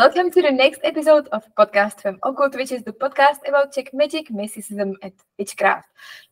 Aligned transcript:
Welcome 0.00 0.30
to 0.30 0.40
the 0.40 0.50
next 0.50 0.80
episode 0.82 1.28
of 1.28 1.44
Podcast 1.58 2.00
Femme 2.00 2.18
Occulte, 2.22 2.56
which 2.56 2.72
is 2.72 2.82
the 2.82 2.92
podcast 2.92 3.46
about 3.46 3.74
Czech 3.74 3.92
magic, 3.92 4.30
mysticism, 4.30 4.96
and 5.02 5.12
witchcraft. 5.38 5.88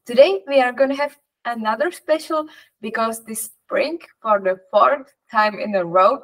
Today 0.07 0.43
we 0.49 0.63
are 0.63 0.73
going 0.73 0.89
to 0.89 0.97
have 0.97 1.19
another 1.45 1.93
special 1.93 2.47
because 2.81 3.23
this 3.25 3.43
spring, 3.43 3.99
for 4.23 4.41
the 4.41 4.59
fourth 4.71 5.13
time 5.31 5.59
in 5.59 5.75
a 5.75 5.85
row, 5.85 6.23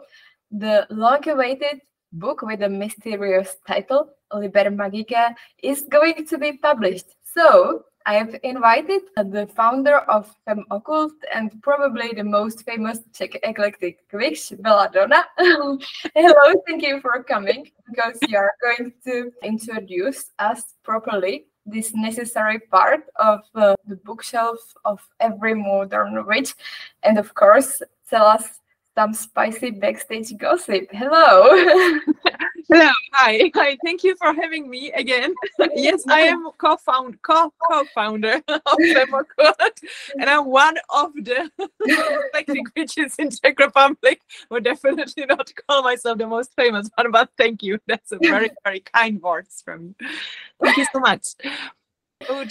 the 0.50 0.86
long-awaited 0.88 1.82
book 2.14 2.40
with 2.40 2.62
a 2.62 2.68
mysterious 2.70 3.56
title, 3.66 4.08
Liber 4.32 4.70
Magicae, 4.70 5.34
is 5.62 5.82
going 5.82 6.26
to 6.26 6.38
be 6.38 6.54
published. 6.54 7.14
So 7.34 7.84
I 8.06 8.14
have 8.14 8.36
invited 8.42 9.02
the 9.16 9.46
founder 9.56 9.98
of 10.00 10.34
Femme 10.44 10.66
Occulte 10.70 11.24
and 11.34 11.50
probably 11.62 12.12
the 12.14 12.24
most 12.24 12.62
famous 12.64 12.98
Czech 13.14 13.38
eclectic 13.42 14.00
witch, 14.12 14.52
Belladonna. 14.60 15.24
Hello, 15.38 16.62
thank 16.66 16.82
you 16.82 17.00
for 17.00 17.22
coming 17.24 17.70
because 17.88 18.18
you 18.28 18.36
are 18.36 18.52
going 18.60 18.92
to 19.04 19.32
introduce 19.42 20.32
us 20.38 20.74
properly 20.82 21.46
this 21.64 21.94
necessary 21.94 22.58
part 22.58 23.04
of 23.16 23.40
uh, 23.54 23.74
the 23.86 23.96
bookshelf 23.96 24.58
of 24.84 25.00
every 25.20 25.54
modern 25.54 26.26
witch 26.26 26.54
and 27.04 27.16
of 27.16 27.32
course 27.32 27.80
tell 28.10 28.26
us 28.26 28.60
some 28.94 29.14
spicy 29.14 29.70
backstage 29.70 30.36
gossip. 30.36 30.88
Hello. 30.92 31.48
Hello. 32.68 32.90
Hi. 33.12 33.50
Hi. 33.54 33.76
Thank 33.84 34.04
you 34.04 34.16
for 34.16 34.32
having 34.32 34.70
me 34.70 34.92
again. 34.92 35.34
yes, 35.74 36.04
I 36.08 36.20
am 36.20 36.48
co-found 36.56 37.20
co 37.22 37.52
co-founder 37.70 38.42
of 38.48 38.78
Femme 38.92 39.12
Occulte, 39.12 39.82
and 40.18 40.30
I'm 40.30 40.46
one 40.46 40.76
of 40.88 41.12
the 41.14 41.50
eclectic 42.32 42.64
witches 42.76 43.16
in 43.18 43.30
Czech 43.30 43.58
Republic. 43.58 44.20
Would 44.50 44.64
definitely 44.64 45.26
not 45.26 45.50
call 45.68 45.82
myself 45.82 46.18
the 46.18 46.26
most 46.26 46.54
famous 46.56 46.88
one, 46.94 47.10
but 47.10 47.30
thank 47.36 47.62
you. 47.62 47.78
That's 47.86 48.12
a 48.12 48.18
very 48.18 48.50
very 48.64 48.80
kind 48.80 49.20
words 49.20 49.62
from 49.62 49.94
you. 50.00 50.08
Thank 50.62 50.76
you 50.78 50.86
so 50.92 51.00
much 51.00 51.34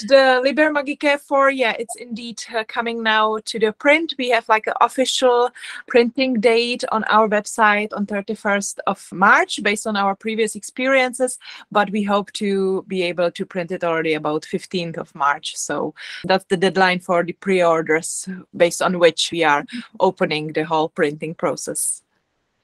the 0.08 0.42
Liber 0.44 0.72
Magicae 0.72 1.20
4, 1.20 1.52
yeah, 1.52 1.74
it's 1.78 1.96
indeed 1.96 2.42
uh, 2.56 2.64
coming 2.68 3.04
now 3.04 3.38
to 3.46 3.60
the 3.60 3.72
print. 3.72 4.14
We 4.18 4.30
have 4.30 4.48
like 4.50 4.68
an 4.68 4.74
official 4.82 5.50
printing 5.88 6.40
date 6.40 6.84
on 6.92 7.04
our 7.06 7.28
website 7.28 7.90
on 7.94 8.06
31st 8.06 8.80
of 8.88 9.08
March 9.12 9.62
based 9.64 9.88
on 9.88 9.96
our 9.96 10.16
previous 10.16 10.56
experiences, 10.56 11.40
but 11.72 11.90
we 11.92 12.04
hope 12.04 12.32
to 12.34 12.84
be 12.88 13.04
able 13.04 13.32
to 13.32 13.46
print 13.46 13.72
it 13.72 13.84
already 13.84 14.14
about 14.14 14.44
15th 14.44 14.98
of 14.98 15.14
March. 15.16 15.56
So 15.58 15.94
that's 16.24 16.46
the 16.46 16.58
deadline 16.58 17.00
for 17.00 17.24
the 17.24 17.34
pre-orders 17.34 18.28
based 18.56 18.82
on 18.82 19.00
which 19.00 19.30
we 19.32 19.44
are 19.44 19.66
opening 20.00 20.54
the 20.54 20.64
whole 20.64 20.90
printing 20.90 21.36
process 21.36 22.04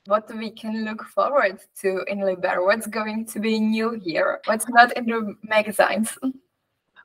what 0.10 0.28
we 0.36 0.50
can 0.50 0.86
look 0.86 1.04
forward 1.04 1.60
to 1.80 2.04
in 2.08 2.22
Liber, 2.22 2.66
what's 2.66 2.88
going 2.88 3.26
to 3.28 3.40
be 3.40 3.60
new 3.60 3.92
here, 3.92 4.42
what's 4.46 4.68
not 4.68 4.92
in 4.98 5.06
the 5.06 5.36
magazines. 5.44 6.18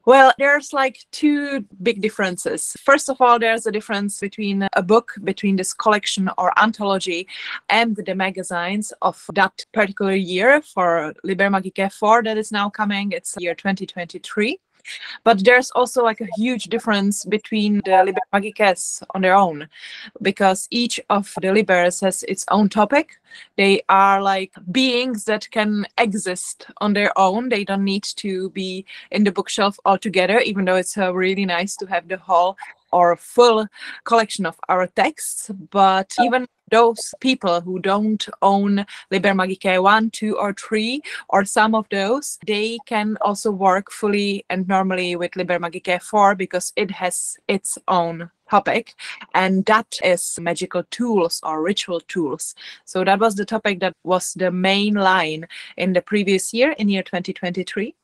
Well, 0.07 0.33
there's 0.39 0.75
like 0.75 0.99
two 1.13 1.65
big 1.83 2.03
differences. 2.03 2.77
First 2.85 3.09
of 3.09 3.21
all, 3.21 3.39
there's 3.39 3.67
a 3.67 3.73
difference 3.73 4.21
between 4.21 4.69
a 4.75 4.83
book, 4.83 5.13
between 5.25 5.57
this 5.57 5.73
collection 5.73 6.31
or 6.37 6.53
anthology, 6.59 7.27
and 7.71 7.97
the 7.97 8.15
magazines 8.15 8.93
of 9.01 9.25
that 9.35 9.65
particular 9.73 10.15
year 10.15 10.61
for 10.61 11.15
Liber 11.25 11.49
Magicae 11.49 11.91
4 11.91 12.23
that 12.25 12.37
is 12.37 12.53
now 12.53 12.69
coming. 12.69 13.13
It's 13.13 13.35
year 13.39 13.55
2023. 13.55 14.59
But 15.25 15.45
there's 15.45 15.71
also 15.73 16.03
like 16.03 16.21
a 16.21 16.29
huge 16.37 16.65
difference 16.65 17.25
between 17.25 17.81
the 17.85 18.05
Liber 18.05 18.21
Magiques 18.33 19.03
on 19.15 19.23
their 19.23 19.35
own, 19.35 19.69
because 20.23 20.69
each 20.71 21.01
of 21.11 21.33
the 21.41 21.49
Libers 21.49 22.01
has 22.01 22.23
its 22.25 22.45
own 22.51 22.69
topic. 22.69 23.21
They 23.57 23.83
are 23.89 24.23
like 24.23 24.53
beings 24.71 25.25
that 25.25 25.51
can 25.51 25.87
exist 25.99 26.67
on 26.79 26.93
their 26.93 27.17
own. 27.19 27.49
They 27.49 27.65
don't 27.65 27.85
need 27.85 28.05
to 28.17 28.51
be 28.51 28.85
in 29.11 29.25
the 29.25 29.33
bookshelf 29.33 29.79
altogether, 29.85 30.39
even 30.41 30.65
though 30.65 30.77
it's 30.77 30.97
uh, 30.97 31.13
really 31.15 31.45
nice 31.45 31.77
to 31.77 31.87
have 31.87 32.09
the 32.09 32.19
whole 32.19 32.57
or 32.95 33.17
full 33.17 33.67
collection 34.05 34.47
of 34.47 34.57
our 34.69 34.87
texts. 34.87 35.51
But 35.71 36.15
oh. 36.19 36.25
even 36.25 36.47
those 36.71 37.15
people 37.21 37.61
who 37.61 37.79
don't 37.79 38.27
own 38.41 38.87
Liber 39.11 39.33
Magicae 39.33 39.83
1, 39.83 40.11
2, 40.11 40.37
or 40.37 40.55
3, 40.55 41.01
or 41.29 41.45
some 41.45 41.75
of 41.75 41.87
those, 41.91 42.39
they 42.47 42.79
can 42.87 43.17
also 43.21 43.51
work 43.51 43.91
fully 43.91 44.45
and 44.49 44.67
normally 44.67 45.17
with 45.17 45.37
Liber 45.37 45.59
Magicae 45.59 46.01
4 46.01 46.35
because 46.35 46.73
it 46.77 46.91
has 46.91 47.37
its 47.49 47.77
own 47.89 48.31
topic 48.51 48.95
and 49.35 49.65
that 49.65 49.87
is 50.05 50.39
magical 50.39 50.83
tools 50.91 51.41
or 51.45 51.63
ritual 51.63 52.01
tools 52.09 52.55
so 52.85 53.03
that 53.03 53.19
was 53.19 53.35
the 53.37 53.45
topic 53.45 53.81
that 53.81 53.95
was 54.05 54.35
the 54.35 54.51
main 54.51 54.93
line 54.93 55.49
in 55.79 55.95
the 55.95 56.03
previous 56.03 56.53
year 56.53 56.73
in 56.73 56.91
year 56.91 57.03
2023 57.03 57.95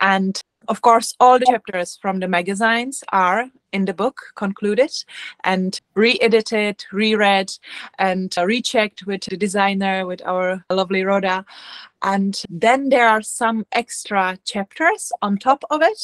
and 0.00 0.39
of 0.68 0.82
course, 0.82 1.14
all 1.20 1.38
the 1.38 1.46
chapters 1.46 1.98
from 2.00 2.20
the 2.20 2.28
magazines 2.28 3.02
are 3.12 3.46
in 3.72 3.84
the 3.84 3.94
book 3.94 4.20
concluded 4.34 4.92
and 5.44 5.80
re-edited, 5.94 6.84
reread, 6.92 7.52
and 7.98 8.36
uh, 8.36 8.44
rechecked 8.44 9.06
with 9.06 9.22
the 9.22 9.36
designer, 9.36 10.06
with 10.06 10.22
our 10.26 10.64
lovely 10.70 11.02
Rhoda. 11.04 11.44
And 12.02 12.40
then 12.48 12.88
there 12.88 13.08
are 13.08 13.22
some 13.22 13.66
extra 13.72 14.38
chapters 14.44 15.12
on 15.22 15.38
top 15.38 15.64
of 15.70 15.82
it. 15.82 16.02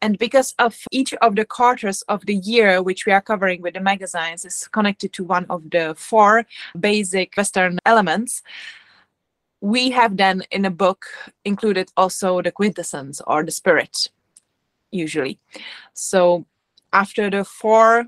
And 0.00 0.18
because 0.18 0.52
of 0.58 0.76
each 0.90 1.14
of 1.14 1.36
the 1.36 1.44
quarters 1.44 2.02
of 2.08 2.26
the 2.26 2.34
year, 2.34 2.82
which 2.82 3.06
we 3.06 3.12
are 3.12 3.20
covering 3.20 3.62
with 3.62 3.74
the 3.74 3.80
magazines, 3.80 4.44
is 4.44 4.66
connected 4.66 5.12
to 5.12 5.24
one 5.24 5.46
of 5.48 5.70
the 5.70 5.94
four 5.96 6.44
basic 6.78 7.36
Western 7.36 7.78
elements, 7.86 8.42
we 9.62 9.90
have 9.90 10.16
then 10.16 10.42
in 10.50 10.64
a 10.64 10.70
book 10.70 11.06
included 11.44 11.90
also 11.96 12.42
the 12.42 12.50
quintessence 12.50 13.22
or 13.28 13.44
the 13.44 13.52
spirit 13.52 14.10
usually. 14.90 15.38
So 15.94 16.44
after 16.92 17.30
the 17.30 17.44
four 17.44 18.06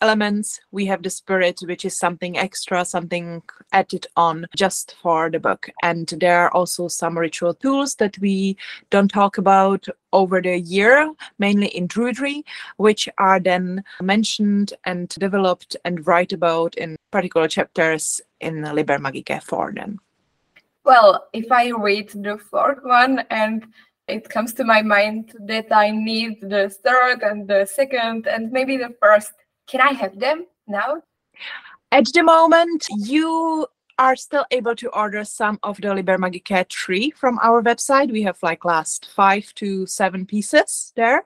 elements 0.00 0.60
we 0.72 0.86
have 0.86 1.02
the 1.02 1.10
spirit 1.10 1.60
which 1.64 1.84
is 1.84 1.96
something 1.96 2.36
extra 2.36 2.84
something 2.84 3.42
added 3.72 4.06
on 4.16 4.46
just 4.56 4.96
for 5.02 5.30
the 5.30 5.38
book. 5.38 5.68
And 5.82 6.08
there 6.08 6.40
are 6.40 6.50
also 6.52 6.88
some 6.88 7.18
ritual 7.18 7.54
tools 7.54 7.96
that 7.96 8.18
we 8.18 8.56
don't 8.90 9.08
talk 9.08 9.36
about 9.36 9.86
over 10.12 10.40
the 10.40 10.58
year 10.58 11.12
mainly 11.38 11.68
in 11.68 11.86
druidry 11.86 12.42
which 12.78 13.10
are 13.18 13.38
then 13.38 13.84
mentioned 14.00 14.72
and 14.84 15.10
developed 15.10 15.76
and 15.84 16.06
write 16.06 16.32
about 16.32 16.74
in 16.76 16.96
particular 17.10 17.46
chapters 17.46 18.22
in 18.40 18.62
liber 18.62 18.98
magicae 18.98 19.42
4 19.42 19.74
then 19.76 19.98
well, 20.84 21.28
if 21.32 21.50
I 21.50 21.70
read 21.70 22.10
the 22.10 22.38
fourth 22.38 22.82
one 22.82 23.24
and 23.30 23.66
it 24.06 24.28
comes 24.28 24.52
to 24.54 24.64
my 24.64 24.82
mind 24.82 25.32
that 25.46 25.66
I 25.70 25.90
need 25.90 26.40
the 26.42 26.68
third 26.68 27.22
and 27.22 27.48
the 27.48 27.66
second 27.66 28.26
and 28.26 28.52
maybe 28.52 28.76
the 28.76 28.94
first, 29.00 29.32
can 29.66 29.80
I 29.80 29.92
have 29.92 30.18
them 30.18 30.46
now? 30.66 31.02
At 31.90 32.06
the 32.12 32.22
moment, 32.22 32.86
you 32.90 33.66
are 33.98 34.16
still 34.16 34.44
able 34.50 34.74
to 34.76 34.88
order 34.90 35.24
some 35.24 35.58
of 35.62 35.80
the 35.80 35.94
Liber 35.94 36.18
Magicae 36.18 36.68
3 36.70 37.10
from 37.12 37.38
our 37.42 37.62
website. 37.62 38.10
We 38.10 38.22
have 38.22 38.38
like 38.42 38.64
last 38.64 39.06
five 39.14 39.54
to 39.54 39.86
seven 39.86 40.26
pieces 40.26 40.92
there. 40.96 41.24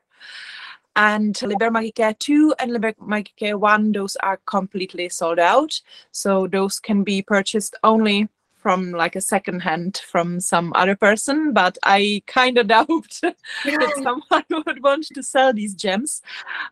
And 0.95 1.41
Liber 1.43 1.71
Magicae 1.71 2.19
2 2.19 2.55
and 2.59 2.73
Liber 2.73 2.93
Magicae 2.95 3.59
1, 3.59 3.93
those 3.93 4.17
are 4.17 4.41
completely 4.47 5.09
sold 5.09 5.39
out. 5.39 5.81
So 6.13 6.47
those 6.47 6.79
can 6.79 7.03
be 7.03 7.23
purchased 7.23 7.75
only 7.83 8.29
from 8.59 8.91
like 8.91 9.17
a 9.17 9.21
second 9.21 9.61
hand 9.61 10.03
from 10.07 10.41
some 10.41 10.73
other 10.75 10.97
person, 10.97 11.53
but 11.53 11.79
I 11.85 12.23
kind 12.27 12.59
of 12.59 12.67
doubt 12.75 13.21
that 13.23 13.93
someone 14.03 14.45
would 14.67 14.83
want 14.83 15.07
to 15.15 15.23
sell 15.23 15.53
these 15.53 15.75
gems. 15.75 16.23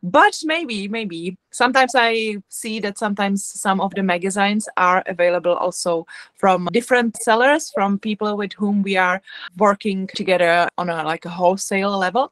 But 0.02 0.40
maybe, 0.44 0.88
maybe. 0.88 1.36
Sometimes 1.50 1.92
I 1.94 2.36
see 2.48 2.80
that 2.80 2.98
sometimes 2.98 3.44
some 3.44 3.80
of 3.80 3.94
the 3.94 4.02
magazines 4.02 4.68
are 4.76 5.02
available 5.06 5.54
also 5.54 6.06
from 6.34 6.68
different 6.72 7.16
sellers, 7.22 7.70
from 7.74 7.98
people 7.98 8.36
with 8.36 8.52
whom 8.52 8.82
we 8.82 8.96
are 8.96 9.22
working 9.56 10.06
together 10.08 10.68
on 10.76 10.90
a 10.90 11.02
like 11.02 11.24
a 11.24 11.30
wholesale 11.30 11.96
level. 11.96 12.30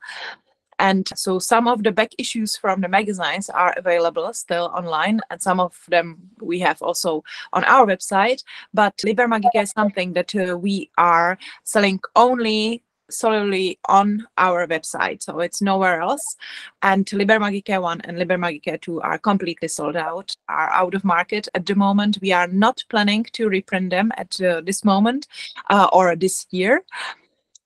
And 0.85 1.09
so 1.17 1.39
some 1.39 1.67
of 1.67 1.83
the 1.83 1.93
back 1.93 2.11
issues 2.19 2.59
from 2.59 2.83
the 2.83 2.89
magazines 2.89 3.49
are 3.49 3.73
available 3.75 4.31
still 4.35 4.67
online, 4.77 5.23
and 5.31 5.41
some 5.41 5.59
of 5.59 5.73
them 5.89 6.19
we 6.43 6.59
have 6.61 6.83
also 6.83 7.25
on 7.55 7.65
our 7.65 7.87
website. 7.87 8.45
But 8.75 8.93
Liber 9.03 9.27
Magicae 9.27 9.63
is 9.63 9.71
something 9.71 10.13
that 10.13 10.35
uh, 10.35 10.59
we 10.59 10.91
are 10.99 11.39
selling 11.63 12.01
only 12.15 12.83
solely 13.11 13.79
on 13.89 14.27
our 14.37 14.67
website, 14.67 15.23
so 15.23 15.41
it's 15.41 15.63
nowhere 15.63 16.03
else. 16.03 16.37
And 16.83 17.11
Liber 17.15 17.39
Magicae 17.39 17.81
1 17.81 18.03
and 18.03 18.19
Liber 18.19 18.37
Magicae 18.37 18.79
2 18.79 19.01
are 19.01 19.17
completely 19.17 19.69
sold 19.69 19.97
out, 19.97 20.37
are 20.51 20.71
out 20.71 20.95
of 20.95 21.03
market 21.03 21.49
at 21.55 21.65
the 21.65 21.75
moment. 21.75 22.19
We 22.21 22.33
are 22.33 22.49
not 22.49 22.85
planning 22.91 23.25
to 23.33 23.49
reprint 23.49 23.89
them 23.89 24.13
at 24.19 24.39
uh, 24.39 24.61
this 24.61 24.85
moment 24.85 25.29
uh, 25.71 25.89
or 25.95 26.15
this 26.15 26.47
year. 26.51 26.83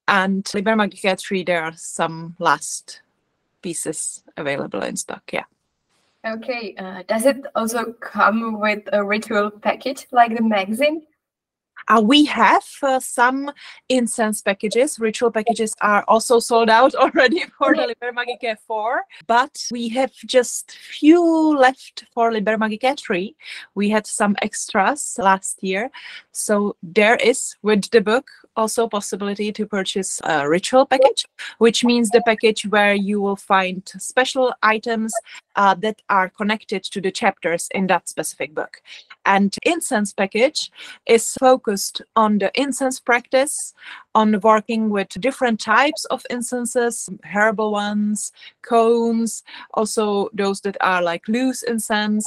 And 0.06 0.49
Liber 0.55 0.76
Magicae 0.76 1.19
3, 1.19 1.43
there 1.43 1.64
are 1.64 1.75
some 1.75 2.37
last 2.38 3.03
pieces 3.69 4.25
available 4.37 4.82
in 4.82 4.97
stock. 4.97 5.25
Yeah. 5.32 5.49
Okay. 6.35 6.75
Uh, 6.79 7.03
does 7.06 7.25
it 7.26 7.41
also 7.55 7.93
come 8.15 8.61
with 8.61 8.82
a 8.93 9.05
ritual 9.05 9.50
package 9.50 10.06
like 10.11 10.32
the 10.37 10.43
magazine? 10.43 11.03
Uh, 11.87 12.03
we 12.05 12.25
have 12.25 12.67
uh, 12.82 13.00
some 13.00 13.50
incense 13.88 14.43
packages. 14.43 14.99
Ritual 14.99 15.31
packages 15.31 15.75
are 15.81 16.05
also 16.09 16.38
sold 16.41 16.69
out 16.69 16.94
already 17.03 17.44
for 17.56 17.75
the 17.75 17.87
Liber 17.87 18.12
Magicae 18.12 18.56
4, 18.67 19.03
but 19.26 19.55
we 19.71 19.88
have 19.88 20.12
just 20.26 20.73
few 20.73 21.23
left 21.56 22.05
for 22.12 22.32
Liber 22.32 22.59
Magicae 22.59 22.99
3. 22.99 23.37
We 23.75 23.88
had 23.88 24.06
some 24.06 24.35
extras 24.43 25.17
last 25.19 25.62
year. 25.62 25.91
So 26.32 26.76
there 26.82 27.17
is, 27.17 27.56
with 27.62 27.91
the 27.91 28.00
book, 28.00 28.26
also 28.56 28.89
possibility 28.89 29.53
to 29.53 29.67
purchase 29.67 30.21
a 30.25 30.49
ritual 30.49 30.87
package, 30.87 31.27
which 31.59 31.85
means 31.85 32.11
the 32.11 32.23
package 32.27 32.67
where 32.67 32.95
you 32.95 33.21
will 33.21 33.37
find 33.37 33.83
special 33.99 34.53
items 34.62 35.12
uh, 35.56 35.75
that 35.75 36.00
are 36.09 36.29
connected 36.29 36.83
to 36.83 37.00
the 37.00 37.11
chapters 37.11 37.69
in 37.75 37.87
that 37.87 38.09
specific 38.09 38.55
book. 38.55 38.83
And 39.25 39.55
incense 39.62 40.12
package 40.12 40.71
is 41.06 41.35
focused 41.35 42.03
on 42.17 42.39
the 42.39 42.50
incense 42.61 42.99
practice, 42.99 43.75
on 44.15 44.41
working 44.41 44.91
with 44.91 45.09
different 45.21 45.61
types 45.61 46.05
of 46.06 46.25
incenses, 46.31 47.09
herbal 47.25 47.73
ones, 47.73 48.33
cones, 48.62 49.43
also 49.75 50.29
those 50.33 50.61
that 50.62 50.77
are 50.81 51.03
like 51.03 51.29
loose 51.29 51.62
incense, 51.62 52.25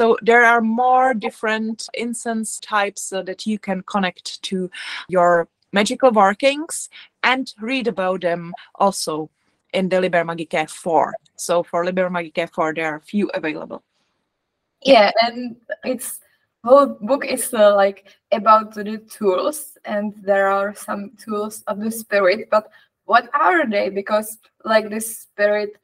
so 0.00 0.16
there 0.22 0.44
are 0.44 0.60
more 0.60 1.14
different 1.14 1.88
incense 1.94 2.58
types 2.58 3.12
uh, 3.12 3.22
that 3.22 3.46
you 3.46 3.60
can 3.60 3.82
connect 3.82 4.42
to 4.42 4.68
your 5.08 5.48
magical 5.74 6.12
workings 6.12 6.88
and 7.24 7.52
read 7.60 7.88
about 7.88 8.22
them 8.22 8.54
also 8.76 9.28
in 9.72 9.88
the 9.88 10.00
Liber 10.00 10.24
Magicae 10.24 10.70
4. 10.70 11.12
So 11.36 11.62
for 11.64 11.84
Liber 11.84 12.08
Magicae 12.08 12.48
4, 12.48 12.74
there 12.74 12.94
are 12.94 13.00
few 13.00 13.28
available. 13.34 13.82
Yeah, 14.82 15.10
and 15.20 15.56
it's 15.84 16.20
whole 16.64 16.86
book 16.86 17.26
is 17.26 17.52
uh, 17.52 17.74
like 17.74 18.16
about 18.32 18.74
the 18.74 18.98
tools, 18.98 19.76
and 19.84 20.14
there 20.22 20.48
are 20.48 20.74
some 20.74 21.10
tools 21.18 21.62
of 21.66 21.80
the 21.80 21.90
spirit. 21.90 22.48
But 22.50 22.70
what 23.04 23.28
are 23.34 23.68
they? 23.68 23.90
Because 23.90 24.38
like 24.64 24.90
the 24.90 25.00
spirit, 25.00 25.76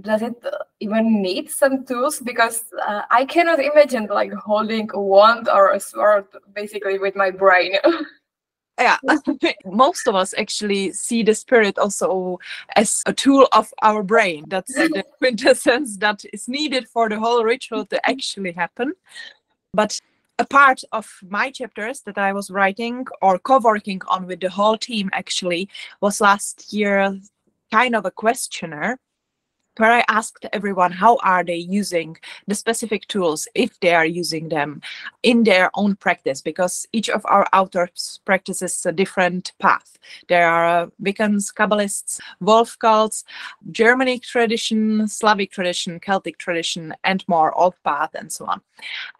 does 0.00 0.22
it 0.22 0.36
even 0.80 1.20
need 1.20 1.50
some 1.50 1.84
tools? 1.84 2.20
Because 2.20 2.64
uh, 2.86 3.02
I 3.10 3.24
cannot 3.24 3.58
imagine 3.58 4.06
like 4.06 4.32
holding 4.32 4.88
a 4.94 5.00
wand 5.00 5.48
or 5.48 5.72
a 5.72 5.80
sword 5.80 6.26
basically 6.54 6.98
with 6.98 7.16
my 7.16 7.30
brain. 7.30 7.72
yeah 8.78 8.98
most 9.64 10.06
of 10.06 10.14
us 10.14 10.34
actually 10.38 10.92
see 10.92 11.22
the 11.22 11.34
spirit 11.34 11.78
also 11.78 12.38
as 12.74 13.02
a 13.06 13.12
tool 13.12 13.48
of 13.52 13.72
our 13.82 14.02
brain. 14.02 14.44
That's 14.48 14.74
the 14.74 15.04
quintessence 15.18 15.96
that 15.98 16.22
is 16.32 16.48
needed 16.48 16.88
for 16.88 17.08
the 17.08 17.18
whole 17.18 17.44
ritual 17.44 17.86
to 17.86 18.08
actually 18.08 18.52
happen. 18.52 18.92
But 19.72 20.00
a 20.38 20.44
part 20.44 20.82
of 20.92 21.10
my 21.30 21.50
chapters 21.50 22.02
that 22.02 22.18
i 22.18 22.30
was 22.30 22.50
writing 22.50 23.06
or 23.22 23.38
co-working 23.38 24.02
on 24.06 24.26
with 24.26 24.40
the 24.40 24.50
whole 24.50 24.76
team 24.76 25.08
actually 25.14 25.66
was 26.02 26.20
last 26.20 26.74
year 26.74 27.18
kind 27.72 27.96
of 27.96 28.04
a 28.04 28.10
questionnaire 28.10 28.98
where 29.76 29.92
I 29.92 30.04
asked 30.08 30.46
everyone 30.52 30.92
how 30.92 31.18
are 31.22 31.44
they 31.44 31.56
using 31.56 32.16
the 32.46 32.54
specific 32.54 33.06
tools 33.08 33.48
if 33.54 33.78
they 33.80 33.94
are 33.94 34.06
using 34.06 34.48
them 34.48 34.80
in 35.22 35.44
their 35.44 35.70
own 35.74 35.96
practice 35.96 36.40
because 36.40 36.86
each 36.92 37.08
of 37.10 37.24
our 37.26 37.46
authors 37.52 38.20
practices 38.24 38.84
a 38.86 38.92
different 38.92 39.52
path. 39.60 39.98
There 40.28 40.48
are 40.48 40.90
Wiccans, 41.02 41.52
Kabbalists, 41.52 42.20
Wolf 42.40 42.78
cults, 42.78 43.24
Germanic 43.70 44.22
tradition, 44.22 45.08
Slavic 45.08 45.50
tradition, 45.50 46.00
Celtic 46.00 46.38
tradition, 46.38 46.94
and 47.04 47.24
more 47.28 47.56
old 47.58 47.74
path 47.84 48.10
and 48.14 48.32
so 48.32 48.46
on. 48.46 48.60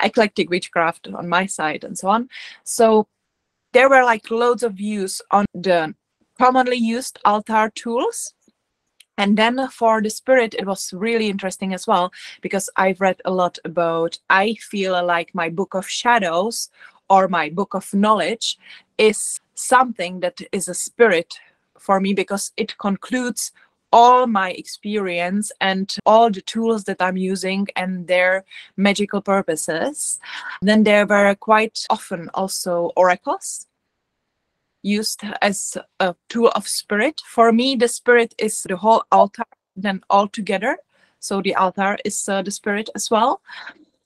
Eclectic 0.03 0.51
witchcraft 0.51 1.09
on 1.09 1.29
my 1.29 1.47
side 1.47 1.85
and 1.85 1.99
so 1.99 2.09
on. 2.09 2.29
So 2.65 3.09
there 3.73 3.89
were 3.89 4.05
like 4.05 4.31
loads 4.31 4.63
of 4.63 4.75
views 4.75 5.21
on 5.31 5.45
the 5.55 5.95
commonly 6.39 6.77
used 6.77 7.19
altar 7.25 7.71
tools 7.75 8.35
and 9.19 9.37
then 9.37 9.69
for 9.69 10.03
the 10.03 10.11
spirit 10.11 10.55
it 10.59 10.67
was 10.67 10.93
really 10.93 11.29
interesting 11.29 11.73
as 11.75 11.87
well 11.87 12.13
because 12.41 12.69
i've 12.77 13.01
read 13.01 13.21
a 13.25 13.31
lot 13.31 13.59
about 13.65 14.19
i 14.31 14.55
feel 14.55 15.05
like 15.05 15.35
my 15.35 15.49
book 15.49 15.75
of 15.75 15.89
shadows 15.89 16.71
or 17.09 17.29
my 17.29 17.49
book 17.49 17.75
of 17.75 17.93
knowledge 17.95 18.59
is 18.99 19.41
something 19.55 20.21
that 20.21 20.41
is 20.53 20.69
a 20.69 20.75
spirit 20.75 21.39
for 21.79 22.01
me 22.01 22.13
because 22.13 22.53
it 22.57 22.77
concludes 22.79 23.53
all 23.93 24.27
my 24.27 24.51
experience 24.53 25.53
and 25.61 25.97
all 26.05 26.31
the 26.31 26.43
tools 26.43 26.85
that 26.85 27.01
I'm 27.01 27.17
using 27.17 27.69
and 27.77 28.07
their 28.09 28.45
magical 28.77 29.23
purposes. 29.23 30.19
Then 30.61 30.83
there 30.83 31.07
were 31.07 31.35
quite 31.37 31.87
often 31.89 32.29
also 32.35 32.93
oracles 32.97 33.67
used 34.87 35.23
as 35.43 35.77
a 36.01 36.15
tool 36.29 36.53
of 36.55 36.69
spirit. 36.69 37.21
For 37.27 37.53
me, 37.53 37.75
the 37.77 37.89
spirit 37.89 38.35
is 38.39 38.63
the 38.63 38.77
whole 38.77 39.03
altar, 39.11 39.45
then 39.75 40.01
all 40.09 40.29
together. 40.29 40.79
So 41.19 41.43
the 41.43 41.57
altar 41.57 41.99
is 42.05 42.29
uh, 42.29 42.43
the 42.43 42.51
spirit 42.51 42.89
as 42.95 43.11
well. 43.11 43.43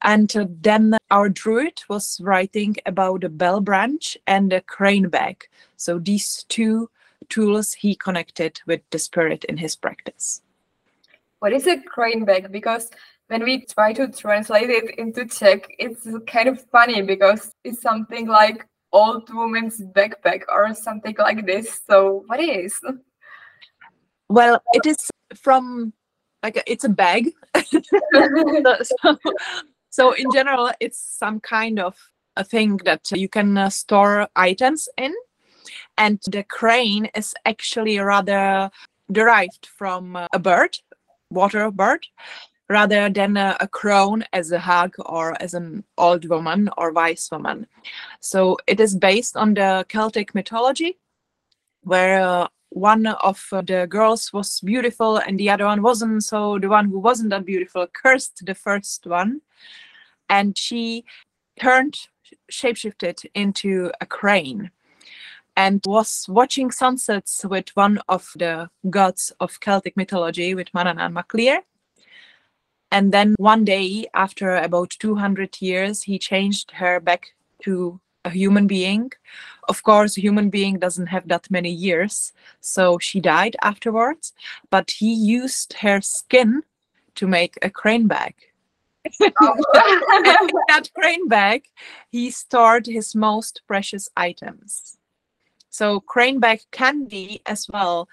And 0.02 0.34
uh, 0.34 0.46
then 0.62 0.96
our 1.10 1.28
druid 1.28 1.82
was 1.88 2.18
writing 2.22 2.76
about 2.86 3.20
the 3.20 3.28
bell 3.28 3.60
branch 3.60 4.16
and 4.26 4.50
the 4.50 4.62
crane 4.62 5.08
bag. 5.08 5.46
So 5.76 5.98
these 5.98 6.44
two 6.48 6.88
tools 7.28 7.74
he 7.74 7.94
connected 7.94 8.60
with 8.66 8.80
the 8.90 8.98
spirit 8.98 9.44
in 9.44 9.58
his 9.58 9.76
practice. 9.76 10.40
What 11.40 11.52
is 11.52 11.66
a 11.66 11.80
crane 11.82 12.24
bag? 12.24 12.50
Because 12.50 12.90
when 13.28 13.44
we 13.44 13.66
try 13.66 13.92
to 13.92 14.08
translate 14.08 14.70
it 14.70 14.98
into 14.98 15.26
Czech, 15.26 15.66
it's 15.78 16.08
kind 16.26 16.48
of 16.48 16.64
funny 16.70 17.02
because 17.02 17.54
it's 17.64 17.82
something 17.82 18.26
like 18.26 18.66
old 18.92 19.32
woman's 19.32 19.80
backpack 19.80 20.42
or 20.52 20.74
something 20.74 21.14
like 21.18 21.46
this. 21.46 21.80
So 21.88 22.24
what 22.26 22.40
is? 22.40 22.78
Well, 24.28 24.62
it 24.74 24.86
is 24.86 25.10
from 25.34 25.92
like 26.44 26.62
it's 26.64 26.84
a 26.84 26.88
bag. 26.88 27.32
so, 27.64 29.18
so, 29.90 30.12
in 30.12 30.30
general, 30.32 30.70
it's 30.78 30.98
some 30.98 31.40
kind 31.40 31.80
of 31.80 31.96
a 32.36 32.44
thing 32.44 32.76
that 32.84 33.10
you 33.10 33.28
can 33.28 33.58
uh, 33.58 33.70
store 33.70 34.28
items 34.36 34.88
in, 34.96 35.12
and 35.98 36.20
the 36.30 36.44
crane 36.44 37.06
is 37.16 37.34
actually 37.44 37.98
rather 37.98 38.70
derived 39.10 39.66
from 39.66 40.14
uh, 40.14 40.28
a 40.32 40.38
bird, 40.38 40.78
water 41.30 41.68
bird, 41.72 42.06
rather 42.70 43.10
than 43.10 43.36
a, 43.36 43.56
a 43.58 43.66
crone 43.66 44.24
as 44.32 44.52
a 44.52 44.58
hag 44.58 44.94
or 45.00 45.36
as 45.42 45.54
an 45.54 45.82
old 45.98 46.24
woman 46.28 46.70
or 46.78 46.92
wise 46.92 47.28
woman. 47.32 47.66
So 48.20 48.56
it 48.68 48.78
is 48.78 48.96
based 48.96 49.36
on 49.36 49.54
the 49.54 49.84
Celtic 49.88 50.34
mythology, 50.36 50.98
where 51.82 52.22
uh, 52.22 52.46
one 52.68 53.06
of 53.08 53.44
the 53.50 53.86
girls 53.90 54.32
was 54.32 54.60
beautiful 54.60 55.16
and 55.16 55.36
the 55.36 55.50
other 55.50 55.66
one 55.66 55.82
wasn't. 55.82 56.22
So 56.22 56.60
the 56.60 56.68
one 56.68 56.86
who 56.86 57.00
wasn't 57.00 57.30
that 57.30 57.44
beautiful 57.44 57.88
cursed 57.92 58.46
the 58.46 58.54
first 58.54 59.04
one, 59.04 59.40
and 60.28 60.56
she 60.56 61.04
turned 61.60 61.98
shapeshifted 62.52 63.26
into 63.34 63.90
a 64.00 64.06
crane 64.06 64.70
and 65.56 65.82
was 65.84 66.26
watching 66.28 66.70
sunsets 66.70 67.44
with 67.44 67.68
one 67.74 67.98
of 68.08 68.30
the 68.36 68.70
gods 68.88 69.32
of 69.40 69.58
Celtic 69.58 69.96
mythology, 69.96 70.54
with 70.54 70.70
Manannán 70.70 71.12
mac 71.12 71.34
Lir. 71.34 71.62
And 72.92 73.12
then 73.12 73.34
one 73.38 73.64
day, 73.64 74.06
after 74.14 74.56
about 74.56 74.90
200 74.90 75.60
years, 75.60 76.02
he 76.02 76.18
changed 76.18 76.72
her 76.72 76.98
back 77.00 77.32
to 77.62 78.00
a 78.24 78.30
human 78.30 78.66
being. 78.66 79.12
Of 79.68 79.82
course, 79.82 80.16
a 80.16 80.20
human 80.20 80.50
being 80.50 80.78
doesn't 80.78 81.06
have 81.06 81.28
that 81.28 81.50
many 81.50 81.70
years, 81.70 82.32
so 82.60 82.98
she 82.98 83.20
died 83.20 83.56
afterwards. 83.62 84.32
But 84.70 84.90
he 84.90 85.12
used 85.12 85.74
her 85.74 86.00
skin 86.00 86.62
to 87.14 87.26
make 87.26 87.56
a 87.62 87.70
crane 87.70 88.08
bag. 88.08 88.34
that 89.20 90.88
crane 90.94 91.28
bag, 91.28 91.64
he 92.10 92.30
stored 92.30 92.86
his 92.86 93.14
most 93.14 93.62
precious 93.66 94.08
items. 94.16 94.98
So, 95.70 96.00
crane 96.00 96.40
bag 96.40 96.60
can 96.72 97.04
be 97.04 97.40
as 97.46 97.68
well 97.72 98.08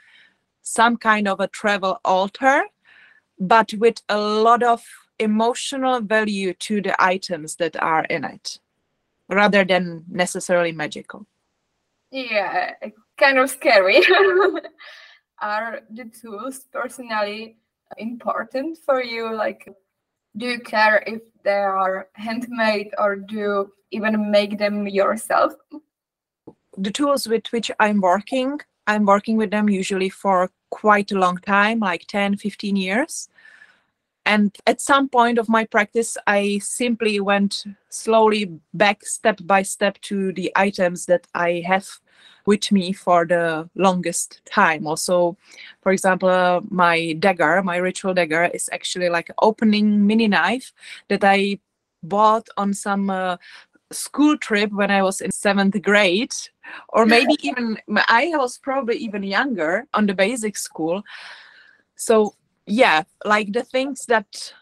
some 0.61 0.97
kind 0.97 1.27
of 1.27 1.39
a 1.39 1.47
travel 1.47 1.99
altar 2.05 2.65
but 3.39 3.73
with 3.73 4.01
a 4.09 4.17
lot 4.19 4.63
of 4.63 4.83
emotional 5.19 6.01
value 6.01 6.53
to 6.53 6.81
the 6.81 6.95
items 7.01 7.55
that 7.55 7.81
are 7.81 8.03
in 8.05 8.23
it 8.23 8.59
rather 9.29 9.65
than 9.65 10.05
necessarily 10.09 10.71
magical. 10.71 11.25
Yeah, 12.11 12.73
kind 13.17 13.39
of 13.39 13.49
scary. 13.49 14.01
are 15.41 15.81
the 15.89 16.05
tools 16.05 16.65
personally 16.71 17.57
important 17.97 18.77
for 18.85 19.03
you? 19.03 19.33
Like, 19.33 19.67
do 20.35 20.45
you 20.45 20.59
care 20.59 21.03
if 21.05 21.21
they 21.43 21.51
are 21.51 22.07
handmade 22.13 22.91
or 22.97 23.15
do 23.15 23.35
you 23.35 23.73
even 23.91 24.31
make 24.31 24.57
them 24.57 24.87
yourself? 24.87 25.53
The 26.77 26.91
tools 26.91 27.27
with 27.27 27.47
which 27.51 27.71
I'm 27.79 28.01
working, 28.01 28.59
I'm 28.87 29.05
working 29.05 29.37
with 29.37 29.51
them 29.51 29.69
usually 29.69 30.09
for 30.09 30.49
quite 30.69 31.11
a 31.11 31.19
long 31.19 31.37
time, 31.37 31.79
like 31.79 32.07
10, 32.07 32.37
15 32.37 32.75
years. 32.75 33.29
And 34.25 34.55
at 34.65 34.81
some 34.81 35.07
point 35.07 35.37
of 35.37 35.47
my 35.47 35.63
practice, 35.63 36.17
I 36.27 36.59
simply 36.59 37.19
went 37.21 37.63
slowly 37.89 38.51
back 38.73 39.05
step 39.05 39.39
by 39.43 39.61
step 39.61 39.99
to 40.01 40.33
the 40.33 40.51
items 40.55 41.05
that 41.05 41.27
I 41.33 41.63
have 41.65 41.87
with 42.45 42.71
me 42.71 42.91
for 42.91 43.25
the 43.25 43.69
longest 43.75 44.41
time. 44.45 44.85
Also, 44.85 45.37
for 45.81 45.93
example, 45.93 46.29
uh, 46.29 46.59
my 46.69 47.13
dagger, 47.19 47.63
my 47.63 47.77
ritual 47.77 48.13
dagger, 48.13 48.45
is 48.53 48.69
actually 48.73 49.09
like 49.09 49.29
an 49.29 49.35
opening 49.41 50.05
mini 50.05 50.27
knife 50.27 50.73
that 51.07 51.23
I 51.23 51.59
bought 52.03 52.47
on 52.57 52.73
some 52.73 53.09
uh, 53.09 53.37
school 53.91 54.37
trip 54.37 54.71
when 54.71 54.91
I 54.91 55.03
was 55.03 55.21
in 55.21 55.31
seventh 55.31 55.81
grade, 55.81 56.33
or 56.89 57.05
maybe 57.05 57.35
even 57.41 57.77
I 58.07 58.31
was 58.35 58.57
probably 58.57 58.97
even 58.97 59.23
younger 59.23 59.87
on 59.93 60.05
the 60.05 60.13
basic 60.13 60.57
school. 60.57 61.03
So 61.95 62.35
yeah, 62.65 63.03
like 63.25 63.53
the 63.53 63.63
things 63.63 64.05
that 64.07 64.53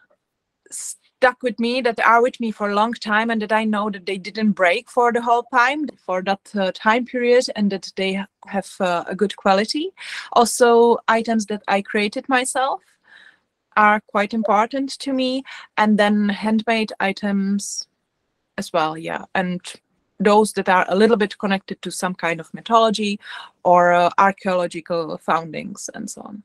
stuck 0.71 1.41
with 1.41 1.59
me, 1.59 1.81
that 1.81 1.99
are 2.05 2.21
with 2.21 2.39
me 2.39 2.51
for 2.51 2.69
a 2.69 2.75
long 2.75 2.93
time, 2.93 3.29
and 3.29 3.41
that 3.41 3.51
I 3.51 3.63
know 3.63 3.89
that 3.89 4.05
they 4.05 4.17
didn't 4.17 4.51
break 4.51 4.89
for 4.89 5.11
the 5.11 5.21
whole 5.21 5.43
time, 5.53 5.87
for 6.05 6.21
that 6.23 6.51
uh, 6.55 6.71
time 6.73 7.05
period, 7.05 7.45
and 7.55 7.71
that 7.71 7.91
they 7.95 8.23
have 8.45 8.69
uh, 8.79 9.03
a 9.07 9.15
good 9.15 9.35
quality. 9.35 9.91
Also, 10.33 10.97
items 11.07 11.45
that 11.47 11.63
I 11.67 11.81
created 11.81 12.29
myself 12.29 12.81
are 13.75 14.01
quite 14.07 14.33
important 14.33 14.99
to 14.99 15.13
me, 15.13 15.43
and 15.77 15.97
then 15.97 16.29
handmade 16.29 16.93
items 16.99 17.87
as 18.57 18.71
well, 18.71 18.97
yeah, 18.97 19.25
and 19.33 19.61
those 20.19 20.53
that 20.53 20.69
are 20.69 20.85
a 20.87 20.95
little 20.95 21.17
bit 21.17 21.37
connected 21.37 21.81
to 21.81 21.91
some 21.91 22.15
kind 22.15 22.39
of 22.39 22.53
mythology 22.53 23.19
or 23.63 23.93
uh, 23.93 24.09
archaeological 24.17 25.17
foundings 25.17 25.89
and 25.93 26.09
so 26.09 26.21
on 26.21 26.43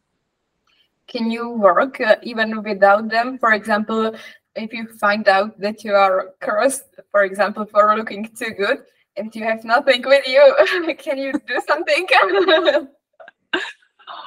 can 1.10 1.30
you 1.30 1.50
work 1.50 2.00
uh, 2.00 2.16
even 2.22 2.62
without 2.62 3.08
them? 3.10 3.36
For 3.36 3.52
example, 3.52 4.14
if 4.54 4.72
you 4.72 4.86
find 4.86 5.28
out 5.28 5.60
that 5.60 5.84
you 5.84 5.94
are 5.94 6.30
cursed, 6.40 7.00
for 7.10 7.24
example, 7.24 7.66
for 7.66 7.96
looking 7.96 8.30
too 8.34 8.50
good, 8.50 8.78
and 9.16 9.34
you 9.34 9.44
have 9.44 9.64
nothing 9.64 10.02
with 10.02 10.26
you, 10.26 10.94
can 10.98 11.18
you 11.18 11.32
do 11.32 11.60
something? 11.66 12.06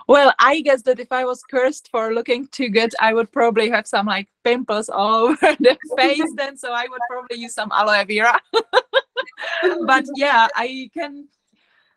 well, 0.08 0.34
I 0.40 0.62
guess 0.62 0.82
that 0.84 1.00
if 1.00 1.12
I 1.12 1.24
was 1.24 1.42
cursed 1.44 1.90
for 1.90 2.14
looking 2.14 2.48
too 2.48 2.70
good, 2.70 2.94
I 3.00 3.14
would 3.14 3.32
probably 3.32 3.70
have 3.70 3.88
some 3.88 4.06
like 4.06 4.28
pimples 4.44 4.90
all 4.90 5.16
over 5.32 5.56
the 5.60 5.78
face 5.98 6.32
then, 6.36 6.58
so 6.58 6.74
I 6.74 6.86
would 6.90 7.02
probably 7.10 7.38
use 7.38 7.54
some 7.54 7.72
aloe 7.72 8.04
vera. 8.06 8.40
but 9.86 10.06
yeah, 10.16 10.48
I 10.56 10.90
can 10.94 11.28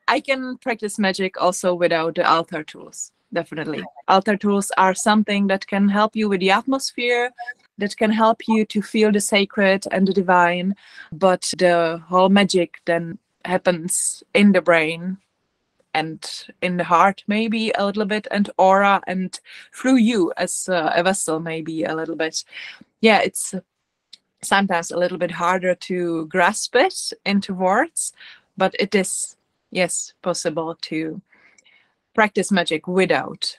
I 0.08 0.20
can 0.20 0.58
practice 0.58 0.98
magic 0.98 1.40
also 1.40 1.74
without 1.74 2.14
the 2.14 2.28
altar 2.28 2.62
tools 2.62 3.12
definitely. 3.32 3.84
Altar 4.08 4.36
tools 4.36 4.70
are 4.76 4.94
something 4.94 5.46
that 5.48 5.66
can 5.66 5.88
help 5.88 6.16
you 6.16 6.28
with 6.28 6.40
the 6.40 6.50
atmosphere, 6.50 7.30
that 7.78 7.96
can 7.96 8.10
help 8.10 8.42
you 8.48 8.64
to 8.66 8.82
feel 8.82 9.12
the 9.12 9.20
sacred 9.20 9.84
and 9.90 10.08
the 10.08 10.12
divine, 10.12 10.74
but 11.12 11.52
the 11.58 12.02
whole 12.08 12.28
magic 12.28 12.80
then 12.86 13.18
happens 13.44 14.22
in 14.34 14.52
the 14.52 14.60
brain 14.60 15.18
and 15.94 16.46
in 16.60 16.76
the 16.76 16.84
heart 16.84 17.22
maybe 17.26 17.70
a 17.78 17.86
little 17.86 18.04
bit 18.04 18.26
and 18.30 18.50
aura 18.58 19.00
and 19.06 19.40
through 19.72 19.96
you 19.96 20.32
as 20.36 20.68
uh, 20.68 20.92
a 20.94 21.02
vessel 21.02 21.40
maybe 21.40 21.84
a 21.84 21.94
little 21.94 22.16
bit 22.16 22.44
yeah 23.00 23.20
it's 23.20 23.54
sometimes 24.46 24.90
a 24.90 24.98
little 24.98 25.18
bit 25.18 25.30
harder 25.30 25.74
to 25.74 26.26
grasp 26.26 26.76
it 26.76 27.12
into 27.24 27.54
words 27.54 28.12
but 28.56 28.74
it 28.78 28.94
is 28.94 29.36
yes 29.70 30.12
possible 30.22 30.76
to 30.80 31.20
practice 32.14 32.50
magic 32.50 32.88
without 32.88 33.58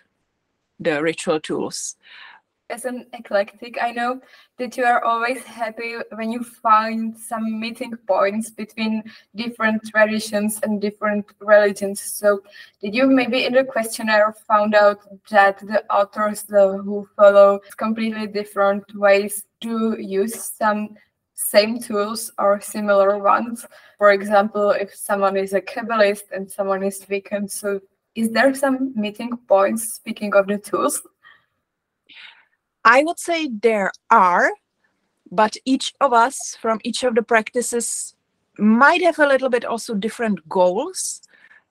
the 0.79 1.01
ritual 1.01 1.39
tools. 1.39 1.95
As 2.69 2.83
an 2.83 3.05
eclectic, 3.13 3.77
I 3.81 3.91
know 3.91 4.19
that 4.57 4.75
you 4.75 4.83
are 4.83 5.01
always 5.01 5.41
happy 5.43 5.95
when 6.15 6.33
you 6.33 6.43
find 6.43 7.17
some 7.17 7.61
meeting 7.61 7.95
points 8.05 8.49
between 8.49 9.03
different 9.35 9.87
traditions 9.87 10.59
and 10.63 10.81
different 10.81 11.25
religions. 11.39 12.01
So, 12.01 12.41
did 12.81 12.93
you 12.93 13.07
maybe 13.07 13.45
in 13.45 13.53
the 13.53 13.63
questionnaire 13.63 14.35
found 14.45 14.75
out 14.75 14.99
that 15.29 15.59
the 15.59 15.85
authors 15.89 16.43
who 16.49 17.07
follow 17.15 17.61
completely 17.77 18.27
different 18.27 18.83
ways 18.93 19.45
to 19.61 19.95
use 19.97 20.51
some 20.51 20.97
same 21.35 21.79
tools 21.79 22.33
or 22.37 22.59
similar 22.59 23.17
ones? 23.17 23.65
For 23.97 24.11
example, 24.11 24.71
if 24.71 24.93
someone 24.93 25.37
is 25.37 25.53
a 25.53 25.61
Kabbalist 25.61 26.31
and 26.33 26.51
someone 26.51 26.83
is 26.83 26.99
Wiccan, 27.05 27.49
so 27.49 27.79
is 28.13 28.31
there 28.31 28.53
some 28.53 28.91
meeting 28.93 29.37
points 29.47 29.93
speaking 29.93 30.33
of 30.33 30.47
the 30.47 30.57
tools? 30.57 31.01
I 32.87 33.03
would 33.03 33.19
say 33.19 33.49
there 33.49 33.91
are, 34.09 34.49
but 35.29 35.57
each 35.65 35.93
of 35.99 36.13
us 36.13 36.55
from 36.61 36.79
each 36.85 37.03
of 37.03 37.15
the 37.15 37.21
practices 37.21 38.15
might 38.57 39.03
have 39.03 39.19
a 39.19 39.27
little 39.27 39.49
bit 39.49 39.65
also 39.65 39.93
different 39.93 40.47
goals 40.47 41.21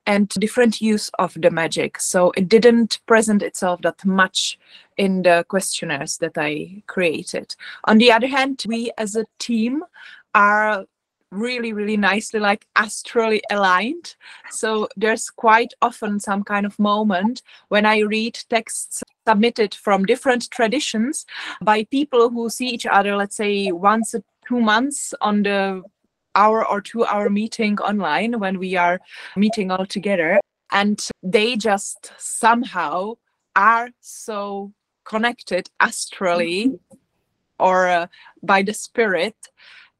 and 0.06 0.28
different 0.28 0.82
use 0.82 1.10
of 1.18 1.32
the 1.40 1.50
magic. 1.50 1.98
So 2.00 2.32
it 2.36 2.50
didn't 2.50 3.00
present 3.06 3.42
itself 3.42 3.80
that 3.80 4.04
much 4.04 4.58
in 4.98 5.22
the 5.22 5.46
questionnaires 5.48 6.18
that 6.18 6.36
I 6.36 6.82
created. 6.86 7.56
On 7.84 7.96
the 7.96 8.12
other 8.12 8.28
hand, 8.28 8.62
we 8.68 8.92
as 8.98 9.16
a 9.16 9.24
team 9.38 9.84
are 10.34 10.84
really 11.32 11.72
really 11.72 11.96
nicely 11.96 12.38
like 12.38 12.66
astrally 12.76 13.42
aligned 13.50 14.14
so 14.48 14.86
there's 14.96 15.28
quite 15.28 15.74
often 15.82 16.20
some 16.20 16.44
kind 16.44 16.64
of 16.64 16.78
moment 16.78 17.42
when 17.68 17.84
i 17.84 17.98
read 17.98 18.38
texts 18.48 19.02
submitted 19.26 19.74
from 19.74 20.04
different 20.04 20.50
traditions 20.50 21.26
by 21.60 21.84
people 21.84 22.30
who 22.30 22.48
see 22.48 22.68
each 22.68 22.86
other 22.86 23.16
let's 23.16 23.36
say 23.36 23.72
once 23.72 24.14
a 24.14 24.22
two 24.46 24.60
months 24.60 25.12
on 25.20 25.42
the 25.42 25.82
hour 26.34 26.64
or 26.64 26.80
two 26.80 27.04
hour 27.04 27.28
meeting 27.28 27.78
online 27.80 28.38
when 28.38 28.58
we 28.58 28.76
are 28.76 29.00
meeting 29.36 29.70
all 29.70 29.86
together. 29.86 30.38
And 30.70 31.04
they 31.22 31.56
just 31.56 32.12
somehow 32.18 33.14
are 33.56 33.90
so 34.00 34.72
connected 35.04 35.70
astrally 35.80 36.78
or 37.58 37.88
uh, 37.88 38.06
by 38.42 38.62
the 38.62 38.74
spirit 38.74 39.36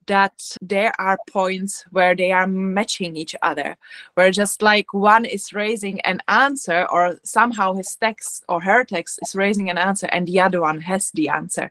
that 0.06 0.56
there 0.60 0.92
are 0.98 1.18
points 1.28 1.84
where 1.90 2.14
they 2.14 2.32
are 2.32 2.46
matching 2.46 3.16
each 3.16 3.34
other, 3.42 3.76
where 4.14 4.30
just 4.30 4.62
like 4.62 4.94
one 4.94 5.24
is 5.24 5.52
raising 5.52 6.00
an 6.02 6.20
answer, 6.28 6.86
or 6.90 7.18
somehow 7.24 7.74
his 7.74 7.94
text 7.96 8.44
or 8.48 8.60
her 8.60 8.84
text 8.84 9.18
is 9.22 9.34
raising 9.34 9.70
an 9.70 9.78
answer, 9.78 10.06
and 10.12 10.26
the 10.26 10.40
other 10.40 10.60
one 10.60 10.80
has 10.80 11.10
the 11.12 11.28
answer. 11.28 11.70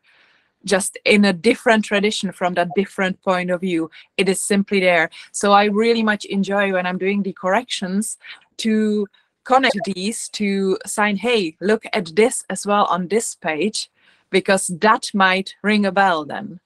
Just 0.66 0.98
in 1.06 1.26
a 1.26 1.34
different 1.34 1.86
tradition 1.86 2.32
from 2.32 2.56
that 2.56 2.70
different 2.76 3.22
point 3.22 3.52
of 3.52 3.62
view, 3.62 3.90
it 4.18 4.28
is 4.28 4.42
simply 4.42 4.80
there. 4.80 5.10
So 5.32 5.52
I 5.52 5.66
really 5.66 6.04
much 6.04 6.26
enjoy 6.26 6.74
when 6.74 6.86
I'm 6.86 6.98
doing 6.98 7.22
the 7.22 7.34
corrections 7.34 8.18
to 8.58 9.08
connect 9.44 9.78
these 9.86 10.28
to 10.30 10.78
sign, 10.88 11.18
hey, 11.18 11.56
look 11.62 11.84
at 11.94 12.16
this 12.16 12.44
as 12.50 12.66
well 12.66 12.86
on 12.86 13.08
this 13.08 13.36
page, 13.36 13.92
because 14.32 14.68
that 14.68 15.12
might 15.14 15.56
ring 15.62 15.86
a 15.86 15.92
bell 15.92 16.26
then 16.26 16.60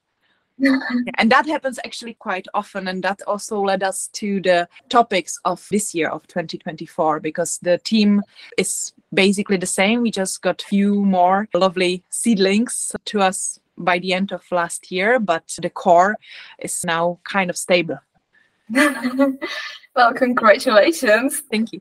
and 1.18 1.30
that 1.30 1.46
happens 1.46 1.78
actually 1.84 2.14
quite 2.14 2.46
often 2.54 2.88
and 2.88 3.02
that 3.02 3.20
also 3.26 3.60
led 3.60 3.82
us 3.82 4.08
to 4.08 4.40
the 4.40 4.68
topics 4.88 5.38
of 5.44 5.66
this 5.70 5.94
year 5.94 6.08
of 6.08 6.26
2024 6.26 7.20
because 7.20 7.58
the 7.58 7.78
team 7.78 8.22
is 8.58 8.92
basically 9.12 9.56
the 9.56 9.66
same. 9.66 10.02
We 10.02 10.10
just 10.10 10.42
got 10.42 10.62
a 10.62 10.66
few 10.66 11.04
more 11.04 11.48
lovely 11.54 12.04
seedlings 12.10 12.92
to 13.06 13.20
us 13.20 13.58
by 13.76 13.98
the 13.98 14.12
end 14.12 14.32
of 14.32 14.42
last 14.50 14.90
year 14.92 15.18
but 15.18 15.54
the 15.60 15.70
core 15.70 16.16
is 16.58 16.84
now 16.84 17.18
kind 17.24 17.50
of 17.50 17.56
stable. 17.56 17.98
Well 19.96 20.14
congratulations. 20.14 21.42
Thank 21.50 21.72
you 21.72 21.80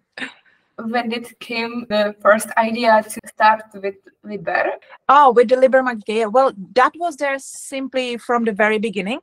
when 0.88 1.10
did 1.10 1.40
came 1.40 1.86
the 1.90 2.16
first 2.22 2.48
idea 2.58 3.04
to 3.04 3.20
start 3.28 3.64
with 3.74 3.96
Liber? 4.24 4.72
Oh, 5.08 5.32
with 5.32 5.50
the 5.50 5.58
Liber 5.58 5.84
Magia. 5.84 6.30
Well, 6.30 6.54
that 6.74 6.94
was 6.96 7.18
there 7.18 7.40
simply 7.40 8.18
from 8.18 8.46
the 8.46 8.54
very 8.54 8.80
beginning. 8.80 9.20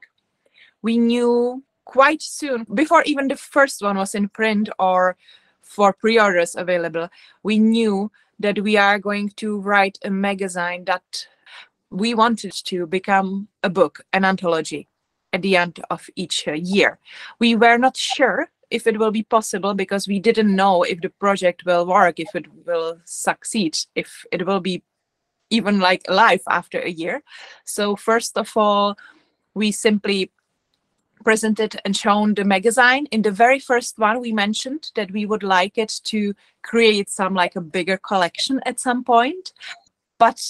We 0.82 0.98
knew 0.98 1.64
quite 1.84 2.20
soon, 2.20 2.66
before 2.74 3.02
even 3.04 3.28
the 3.28 3.36
first 3.36 3.82
one 3.82 3.96
was 3.96 4.14
in 4.14 4.28
print 4.28 4.68
or 4.78 5.16
for 5.62 5.92
pre-orders 5.92 6.54
available, 6.54 7.08
we 7.42 7.58
knew 7.58 8.10
that 8.38 8.58
we 8.60 8.76
are 8.76 8.98
going 8.98 9.30
to 9.30 9.60
write 9.60 9.98
a 10.04 10.10
magazine 10.10 10.84
that 10.84 11.26
we 11.90 12.14
wanted 12.14 12.52
to 12.52 12.86
become 12.86 13.48
a 13.62 13.70
book, 13.70 14.00
an 14.12 14.24
anthology 14.24 14.88
at 15.32 15.42
the 15.42 15.56
end 15.56 15.80
of 15.90 16.08
each 16.16 16.46
year. 16.46 16.98
We 17.38 17.56
were 17.56 17.78
not 17.78 17.96
sure 17.96 18.50
if 18.76 18.86
it 18.86 18.98
will 18.98 19.10
be 19.10 19.22
possible 19.22 19.72
because 19.72 20.06
we 20.06 20.20
didn't 20.20 20.54
know 20.54 20.82
if 20.82 21.00
the 21.00 21.08
project 21.08 21.64
will 21.64 21.86
work, 21.86 22.20
if 22.20 22.28
it 22.34 22.46
will 22.66 23.00
succeed, 23.06 23.74
if 23.94 24.26
it 24.30 24.46
will 24.46 24.60
be 24.60 24.82
even 25.48 25.80
like 25.80 26.02
alive 26.08 26.42
after 26.48 26.78
a 26.80 26.90
year. 26.90 27.22
So 27.64 27.96
first 27.96 28.36
of 28.36 28.54
all, 28.54 28.98
we 29.54 29.72
simply 29.72 30.30
presented 31.24 31.80
and 31.86 31.96
shown 31.96 32.34
the 32.34 32.44
magazine. 32.44 33.06
In 33.06 33.22
the 33.22 33.30
very 33.30 33.58
first 33.58 33.98
one, 33.98 34.20
we 34.20 34.32
mentioned 34.32 34.90
that 34.94 35.10
we 35.10 35.24
would 35.24 35.42
like 35.42 35.78
it 35.78 36.00
to 36.12 36.34
create 36.62 37.08
some 37.08 37.32
like 37.32 37.56
a 37.56 37.68
bigger 37.76 37.96
collection 37.96 38.60
at 38.66 38.78
some 38.78 39.02
point. 39.02 39.54
But 40.18 40.40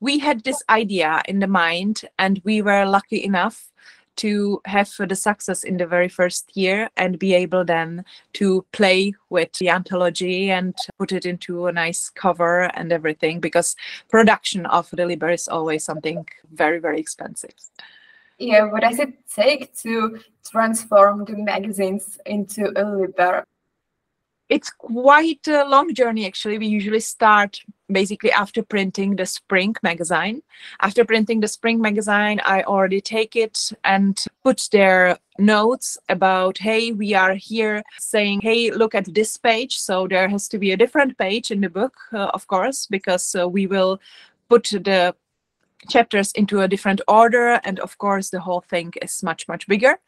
we 0.00 0.18
had 0.18 0.42
this 0.42 0.62
idea 0.68 1.22
in 1.28 1.38
the 1.38 1.46
mind 1.46 2.02
and 2.18 2.42
we 2.44 2.60
were 2.60 2.84
lucky 2.84 3.22
enough 3.22 3.70
to 4.18 4.60
have 4.66 4.90
the 4.98 5.14
success 5.16 5.64
in 5.64 5.76
the 5.76 5.86
very 5.86 6.08
first 6.08 6.56
year 6.56 6.88
and 6.96 7.18
be 7.18 7.34
able 7.34 7.64
then 7.64 8.04
to 8.34 8.64
play 8.72 9.14
with 9.30 9.52
the 9.54 9.70
anthology 9.70 10.50
and 10.50 10.76
put 10.98 11.12
it 11.12 11.24
into 11.24 11.66
a 11.66 11.72
nice 11.72 12.10
cover 12.10 12.70
and 12.74 12.92
everything 12.92 13.40
because 13.40 13.76
production 14.08 14.66
of 14.66 14.90
the 14.90 15.06
liber 15.06 15.30
is 15.30 15.48
always 15.48 15.84
something 15.84 16.26
very 16.52 16.78
very 16.78 17.00
expensive. 17.00 17.54
Yeah 18.38 18.64
what 18.64 18.82
does 18.82 18.98
it 18.98 19.14
take 19.34 19.74
to 19.78 20.18
transform 20.50 21.24
the 21.24 21.36
magazines 21.36 22.18
into 22.26 22.72
a 22.76 22.84
liber 22.84 23.44
it's 24.48 24.70
quite 24.70 25.46
a 25.46 25.64
long 25.64 25.94
journey 25.94 26.26
actually. 26.26 26.58
We 26.58 26.66
usually 26.66 27.00
start 27.00 27.60
basically 27.90 28.32
after 28.32 28.62
printing 28.62 29.16
the 29.16 29.26
spring 29.26 29.74
magazine. 29.82 30.42
After 30.80 31.04
printing 31.04 31.40
the 31.40 31.48
spring 31.48 31.80
magazine 31.80 32.40
i 32.44 32.62
already 32.62 33.00
take 33.00 33.36
it 33.36 33.72
and 33.84 34.24
put 34.42 34.68
their 34.72 35.18
notes 35.38 35.98
about 36.08 36.58
hey 36.58 36.92
we 36.92 37.14
are 37.14 37.34
here 37.34 37.82
saying 38.00 38.40
hey 38.40 38.70
look 38.70 38.94
at 38.94 39.12
this 39.14 39.36
page. 39.36 39.76
So 39.78 40.06
there 40.08 40.28
has 40.28 40.48
to 40.48 40.58
be 40.58 40.72
a 40.72 40.76
different 40.76 41.18
page 41.18 41.50
in 41.50 41.60
the 41.60 41.70
book 41.70 41.94
uh, 42.12 42.30
of 42.34 42.46
course 42.46 42.86
because 42.86 43.34
uh, 43.34 43.48
we 43.48 43.66
will 43.66 44.00
put 44.48 44.64
the 44.64 45.14
chapters 45.88 46.32
into 46.32 46.60
a 46.60 46.68
different 46.68 47.00
order 47.06 47.60
and 47.64 47.78
of 47.80 47.96
course 47.98 48.30
the 48.30 48.40
whole 48.40 48.62
thing 48.62 48.92
is 49.00 49.22
much 49.22 49.46
much 49.46 49.66
bigger 49.68 49.98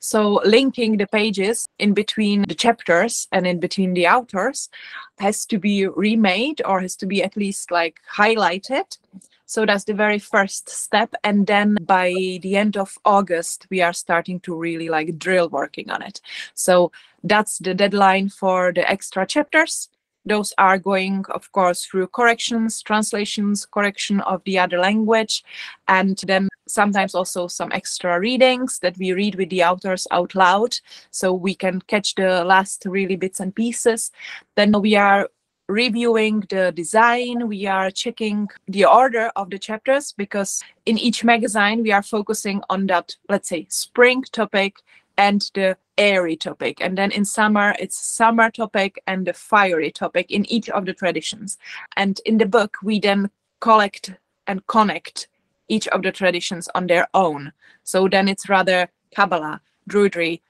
so 0.00 0.40
linking 0.46 0.96
the 0.96 1.06
pages 1.06 1.68
in 1.78 1.92
between 1.92 2.42
the 2.48 2.54
chapters 2.54 3.28
and 3.32 3.46
in 3.46 3.60
between 3.60 3.92
the 3.92 4.08
authors 4.08 4.70
has 5.18 5.44
to 5.46 5.58
be 5.58 5.86
remade 5.86 6.62
or 6.64 6.80
has 6.80 6.96
to 6.96 7.06
be 7.06 7.22
at 7.22 7.36
least 7.36 7.70
like 7.70 8.00
highlighted. 8.16 8.96
So 9.44 9.66
that's 9.66 9.84
the 9.84 9.94
very 9.94 10.18
first 10.18 10.70
step. 10.70 11.14
And 11.22 11.46
then 11.46 11.76
by 11.82 12.12
the 12.40 12.56
end 12.56 12.78
of 12.78 12.96
August, 13.04 13.66
we 13.68 13.82
are 13.82 13.92
starting 13.92 14.40
to 14.40 14.54
really 14.54 14.88
like 14.88 15.18
drill 15.18 15.50
working 15.50 15.90
on 15.90 16.02
it. 16.02 16.20
So 16.54 16.92
that's 17.22 17.58
the 17.58 17.74
deadline 17.74 18.30
for 18.30 18.72
the 18.72 18.88
extra 18.90 19.26
chapters. 19.26 19.90
Those 20.24 20.52
are 20.58 20.78
going, 20.78 21.24
of 21.30 21.50
course, 21.52 21.84
through 21.84 22.08
corrections, 22.08 22.82
translations, 22.82 23.66
correction 23.66 24.20
of 24.22 24.42
the 24.44 24.58
other 24.58 24.78
language, 24.78 25.44
and 25.88 26.18
then 26.26 26.48
sometimes 26.68 27.14
also 27.14 27.48
some 27.48 27.72
extra 27.72 28.20
readings 28.20 28.78
that 28.80 28.96
we 28.98 29.12
read 29.12 29.34
with 29.34 29.50
the 29.50 29.64
authors 29.64 30.06
out 30.10 30.34
loud 30.34 30.76
so 31.10 31.32
we 31.32 31.54
can 31.54 31.80
catch 31.82 32.14
the 32.14 32.44
last 32.44 32.84
really 32.86 33.16
bits 33.16 33.40
and 33.40 33.54
pieces. 33.54 34.10
Then 34.56 34.80
we 34.80 34.94
are 34.94 35.28
reviewing 35.68 36.40
the 36.50 36.72
design 36.72 37.46
we 37.46 37.64
are 37.64 37.92
checking 37.92 38.48
the 38.66 38.84
order 38.84 39.30
of 39.36 39.50
the 39.50 39.58
chapters 39.58 40.12
because 40.12 40.60
in 40.84 40.98
each 40.98 41.22
magazine 41.22 41.80
we 41.82 41.92
are 41.92 42.02
focusing 42.02 42.60
on 42.68 42.88
that 42.88 43.14
let's 43.28 43.48
say 43.48 43.64
spring 43.70 44.20
topic 44.32 44.74
and 45.16 45.48
the 45.54 45.76
airy 46.00 46.34
topic. 46.34 46.78
And 46.80 46.96
then 46.96 47.12
in 47.12 47.24
summer, 47.24 47.74
it's 47.78 47.96
summer 47.96 48.50
topic 48.50 49.00
and 49.06 49.26
the 49.26 49.34
fiery 49.34 49.92
topic 49.92 50.30
in 50.30 50.50
each 50.50 50.68
of 50.70 50.86
the 50.86 50.94
traditions. 50.94 51.58
And 51.96 52.18
in 52.24 52.38
the 52.38 52.46
book, 52.46 52.78
we 52.82 52.98
then 52.98 53.30
collect 53.60 54.14
and 54.46 54.66
connect 54.66 55.28
each 55.68 55.86
of 55.88 56.02
the 56.02 56.10
traditions 56.10 56.68
on 56.74 56.86
their 56.86 57.06
own. 57.14 57.52
So 57.84 58.08
then 58.08 58.28
it's 58.28 58.48
rather 58.48 58.88
Kabbalah, 59.14 59.60
Druidry, 59.88 60.40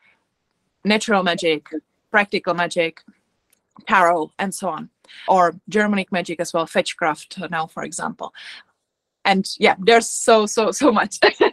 natural 0.85 1.25
magic, 1.25 1.69
practical 2.11 2.55
magic, 2.55 3.03
tarot, 3.89 4.33
and 4.39 4.55
so 4.55 4.69
on. 4.69 4.89
Or 5.27 5.57
Germanic 5.69 6.13
magic 6.13 6.39
as 6.41 6.53
well, 6.53 6.67
Fetchcraft 6.67 7.51
now, 7.51 7.67
for 7.67 7.83
example. 7.83 8.33
And 9.25 9.47
yeah, 9.59 9.75
there's 9.79 10.09
so, 10.09 10.47
so, 10.47 10.71
so 10.71 10.93
much. 10.93 11.19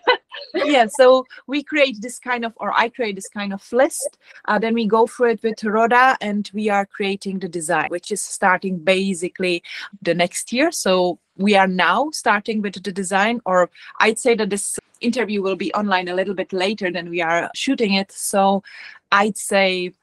yeah 0.53 0.87
so 0.89 1.25
we 1.47 1.63
create 1.63 1.97
this 2.01 2.19
kind 2.19 2.45
of 2.45 2.53
or 2.57 2.71
i 2.77 2.89
create 2.89 3.15
this 3.15 3.29
kind 3.29 3.53
of 3.53 3.61
list. 3.71 4.17
Uh, 4.47 4.59
then 4.59 4.73
we 4.73 4.85
go 4.85 5.07
through 5.07 5.31
it 5.31 5.43
with 5.43 5.63
Roda 5.63 6.17
and 6.21 6.49
we 6.53 6.69
are 6.69 6.85
creating 6.85 7.39
the 7.39 7.47
design 7.47 7.87
which 7.89 8.11
is 8.11 8.21
starting 8.21 8.77
basically 8.77 9.63
the 10.01 10.13
next 10.13 10.51
year. 10.51 10.71
So 10.71 11.19
we 11.37 11.55
are 11.55 11.67
now 11.67 12.09
starting 12.11 12.61
with 12.61 12.83
the 12.83 12.91
design 12.91 13.41
or 13.45 13.69
i'd 13.99 14.19
say 14.19 14.33
that 14.35 14.49
this 14.49 14.79
interview 15.01 15.41
will 15.41 15.55
be 15.55 15.73
online 15.73 16.07
a 16.07 16.15
little 16.15 16.33
bit 16.33 16.51
later 16.51 16.91
than 16.91 17.09
we 17.09 17.21
are 17.21 17.49
shooting 17.53 17.93
it. 17.93 18.11
So 18.11 18.63
i'd 19.11 19.37
say 19.37 19.93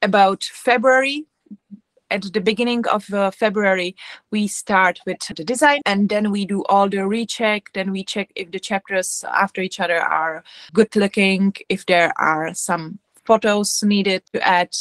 about 0.00 0.44
february 0.44 1.26
at 2.10 2.32
the 2.32 2.40
beginning 2.40 2.86
of 2.86 3.12
uh, 3.12 3.30
February, 3.30 3.94
we 4.30 4.46
start 4.46 5.00
with 5.06 5.18
the 5.34 5.44
design 5.44 5.80
and 5.86 6.08
then 6.08 6.30
we 6.30 6.46
do 6.46 6.64
all 6.64 6.88
the 6.88 7.06
recheck. 7.06 7.70
Then 7.74 7.92
we 7.92 8.04
check 8.04 8.30
if 8.34 8.50
the 8.50 8.60
chapters 8.60 9.24
after 9.30 9.60
each 9.60 9.80
other 9.80 10.00
are 10.00 10.42
good 10.72 10.94
looking, 10.96 11.54
if 11.68 11.86
there 11.86 12.12
are 12.18 12.54
some 12.54 12.98
photos 13.28 13.82
needed 13.82 14.22
to 14.32 14.40
add 14.46 14.74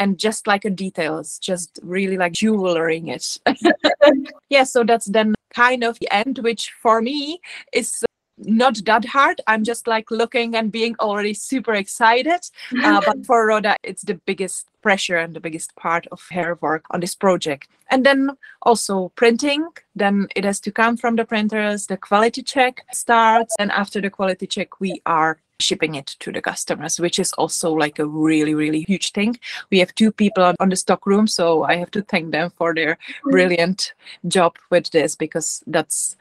and 0.00 0.18
just 0.18 0.48
like 0.48 0.64
a 0.64 0.70
details 0.70 1.38
just 1.38 1.78
really 1.84 2.16
like 2.16 2.32
jewelering 2.32 3.06
it 3.06 3.38
yeah 4.48 4.64
so 4.64 4.82
that's 4.82 5.06
then 5.06 5.32
kind 5.54 5.84
of 5.84 5.96
the 6.00 6.12
end 6.12 6.40
which 6.40 6.72
for 6.82 7.00
me 7.00 7.40
is 7.72 8.02
not 8.44 8.76
that 8.84 9.04
hard. 9.04 9.40
I'm 9.46 9.64
just 9.64 9.86
like 9.86 10.10
looking 10.10 10.56
and 10.56 10.70
being 10.70 10.94
already 11.00 11.34
super 11.34 11.74
excited. 11.74 12.40
Uh, 12.82 13.00
but 13.06 13.24
for 13.26 13.46
Roda, 13.46 13.76
it's 13.82 14.02
the 14.02 14.14
biggest 14.14 14.66
pressure 14.82 15.16
and 15.16 15.34
the 15.34 15.40
biggest 15.40 15.74
part 15.76 16.06
of 16.12 16.26
her 16.30 16.58
work 16.60 16.84
on 16.90 17.00
this 17.00 17.14
project. 17.14 17.68
And 17.90 18.04
then 18.04 18.30
also 18.62 19.10
printing, 19.16 19.68
then 19.94 20.28
it 20.34 20.44
has 20.44 20.60
to 20.60 20.72
come 20.72 20.96
from 20.96 21.16
the 21.16 21.24
printers. 21.24 21.86
The 21.86 21.96
quality 21.96 22.42
check 22.42 22.84
starts. 22.92 23.54
And 23.58 23.70
after 23.70 24.00
the 24.00 24.10
quality 24.10 24.46
check, 24.46 24.80
we 24.80 25.00
are 25.06 25.38
shipping 25.60 25.94
it 25.94 26.16
to 26.18 26.32
the 26.32 26.42
customers, 26.42 26.98
which 26.98 27.18
is 27.18 27.32
also 27.34 27.72
like 27.72 27.98
a 27.98 28.06
really, 28.06 28.54
really 28.54 28.84
huge 28.88 29.12
thing. 29.12 29.38
We 29.70 29.78
have 29.78 29.94
two 29.94 30.10
people 30.10 30.42
on, 30.42 30.56
on 30.58 30.68
the 30.68 30.76
stock 30.76 31.06
room, 31.06 31.26
so 31.26 31.62
I 31.62 31.76
have 31.76 31.90
to 31.92 32.02
thank 32.02 32.32
them 32.32 32.50
for 32.56 32.74
their 32.74 32.98
mm. 33.24 33.30
brilliant 33.30 33.94
job 34.26 34.56
with 34.70 34.90
this 34.90 35.14
because 35.14 35.62
that's 35.66 36.16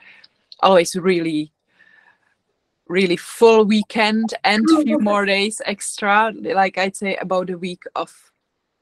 always 0.60 0.96
really 0.96 1.52
really 2.92 3.18
full 3.18 3.64
weekend 3.66 4.34
and 4.44 4.66
a 4.70 4.82
few 4.84 5.00
more 5.10 5.26
days 5.26 5.62
extra 5.66 6.34
like 6.54 6.78
i'd 6.78 6.96
say 6.96 7.16
about 7.18 7.50
a 7.50 7.58
week 7.58 7.84
of 7.96 8.14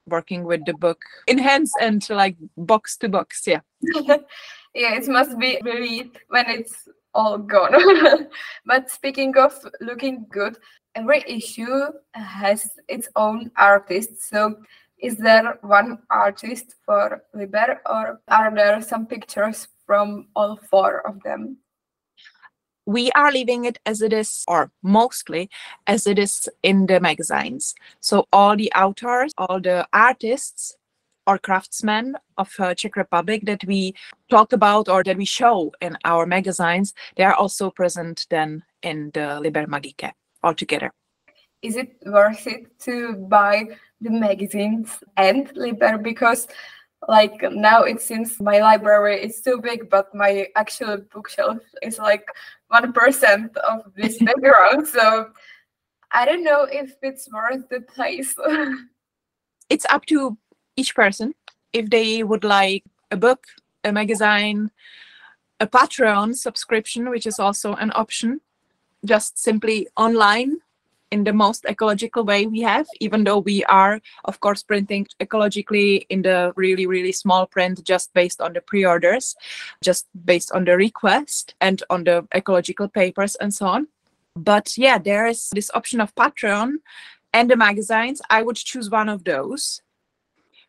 working 0.08 0.44
with 0.44 0.66
the 0.66 0.74
book 0.74 1.02
in 1.28 1.38
hands 1.38 1.72
and 1.80 2.10
like 2.10 2.36
box 2.58 2.98
to 2.98 3.08
box 3.08 3.44
yeah. 3.46 3.62
Yeah 4.74 4.96
it 4.96 5.08
must 5.08 5.38
be 5.40 5.60
really 5.64 6.12
when 6.30 6.50
it's 6.50 6.88
all 7.14 7.38
gone. 7.38 7.74
But 8.66 8.90
speaking 8.90 9.36
of 9.38 9.54
looking 9.82 10.26
good 10.30 10.58
every 10.96 11.24
issue 11.28 11.86
has 12.14 12.70
its 12.88 13.08
own 13.16 13.52
artist. 13.58 14.22
So 14.30 14.56
is 14.98 15.18
there 15.18 15.58
one 15.62 16.00
artist 16.10 16.76
for 16.86 17.24
liber 17.34 17.82
or 17.86 18.22
are 18.28 18.54
there 18.54 18.82
some 18.82 19.06
pictures 19.06 19.68
from 19.86 20.28
all 20.36 20.58
four 20.70 21.08
of 21.08 21.22
them 21.24 21.58
we 22.90 23.12
are 23.12 23.32
leaving 23.32 23.66
it 23.66 23.78
as 23.86 24.02
it 24.02 24.12
is, 24.12 24.44
or 24.48 24.72
mostly 24.82 25.48
as 25.86 26.08
it 26.08 26.18
is 26.18 26.50
in 26.64 26.88
the 26.88 27.00
magazines. 27.00 27.76
So 28.00 28.28
all 28.34 28.58
the 28.58 28.72
authors, 28.76 29.32
all 29.38 29.62
the 29.62 29.88
artists 29.94 30.76
or 31.28 31.38
craftsmen 31.38 32.16
of 32.40 32.52
uh, 32.58 32.74
Czech 32.74 32.96
Republic 32.96 33.44
that 33.46 33.64
we 33.66 33.94
talk 34.32 34.54
about 34.54 34.90
or 34.90 35.04
that 35.04 35.18
we 35.18 35.26
show 35.26 35.72
in 35.82 35.98
our 36.04 36.26
magazines, 36.26 36.96
they 37.16 37.24
are 37.24 37.36
also 37.36 37.70
present 37.70 38.26
then 38.32 38.64
in 38.82 39.12
the 39.14 39.40
Liber 39.40 39.68
Magicae 39.68 40.12
altogether. 40.44 40.92
Is 41.62 41.76
it 41.76 41.96
worth 42.08 42.48
it 42.48 42.80
to 42.80 43.14
buy 43.30 43.66
the 44.02 44.10
magazines 44.10 44.98
and 45.16 45.52
Liber 45.56 46.00
because 46.00 46.48
like 47.08 47.42
now 47.52 47.84
it 47.84 48.02
seems 48.02 48.40
my 48.42 48.60
library 48.60 49.24
is 49.24 49.42
too 49.42 49.60
big 49.62 49.90
but 49.90 50.14
my 50.14 50.48
actual 50.56 50.98
bookshelf 51.14 51.60
is 51.82 51.98
like 51.98 52.26
one 52.70 52.94
percent 52.94 53.56
of 53.58 53.92
this 53.96 54.18
background 54.24 54.88
so 54.88 55.30
i 56.12 56.26
don't 56.26 56.44
know 56.44 56.64
if 56.64 56.96
it's 57.02 57.32
worth 57.32 57.68
the 57.70 57.82
place 57.82 58.34
it's 59.70 59.86
up 59.90 60.06
to 60.08 60.38
each 60.76 60.96
person. 60.96 61.36
If 61.74 61.90
they 61.90 62.24
would 62.24 62.44
like 62.44 62.84
a 63.12 63.18
book 63.18 63.46
a 63.84 63.92
magazine 63.92 64.72
a 65.60 65.68
patreon 65.68 66.36
subscription 66.36 67.10
which 67.10 67.26
is 67.26 67.40
also 67.40 67.74
an 67.76 67.92
option 67.96 68.42
just 69.06 69.38
simply 69.38 69.88
online 69.96 70.58
in 71.12 71.24
the 71.24 71.34
most 71.34 71.66
ecological 71.66 72.24
way 72.24 72.46
we 72.46 72.62
have, 72.62 72.88
even 73.00 73.24
though 73.24 73.40
we 73.40 73.64
are, 73.66 74.00
of 74.26 74.40
course, 74.40 74.64
printing 74.64 75.08
ecologically 75.20 76.06
in 76.10 76.22
the 76.22 76.54
really, 76.56 76.86
really 76.86 77.12
small 77.12 77.48
print 77.48 77.84
just 77.84 78.14
based 78.14 78.42
on 78.42 78.54
the 78.54 78.62
pre 78.62 78.86
orders, 78.86 79.36
just 79.84 80.08
based 80.26 80.52
on 80.52 80.66
the 80.66 80.78
request 80.78 81.56
and 81.62 81.84
on 81.90 82.04
the 82.04 82.28
ecological 82.36 82.88
papers 82.88 83.36
and 83.36 83.54
so 83.54 83.66
on. 83.66 83.88
But 84.36 84.78
yeah, 84.78 84.98
there 84.98 85.28
is 85.28 85.50
this 85.54 85.72
option 85.74 86.00
of 86.00 86.14
Patreon 86.16 86.76
and 87.34 87.50
the 87.50 87.56
magazines. 87.56 88.22
I 88.30 88.44
would 88.44 88.56
choose 88.56 88.90
one 88.90 89.10
of 89.10 89.24
those 89.24 89.82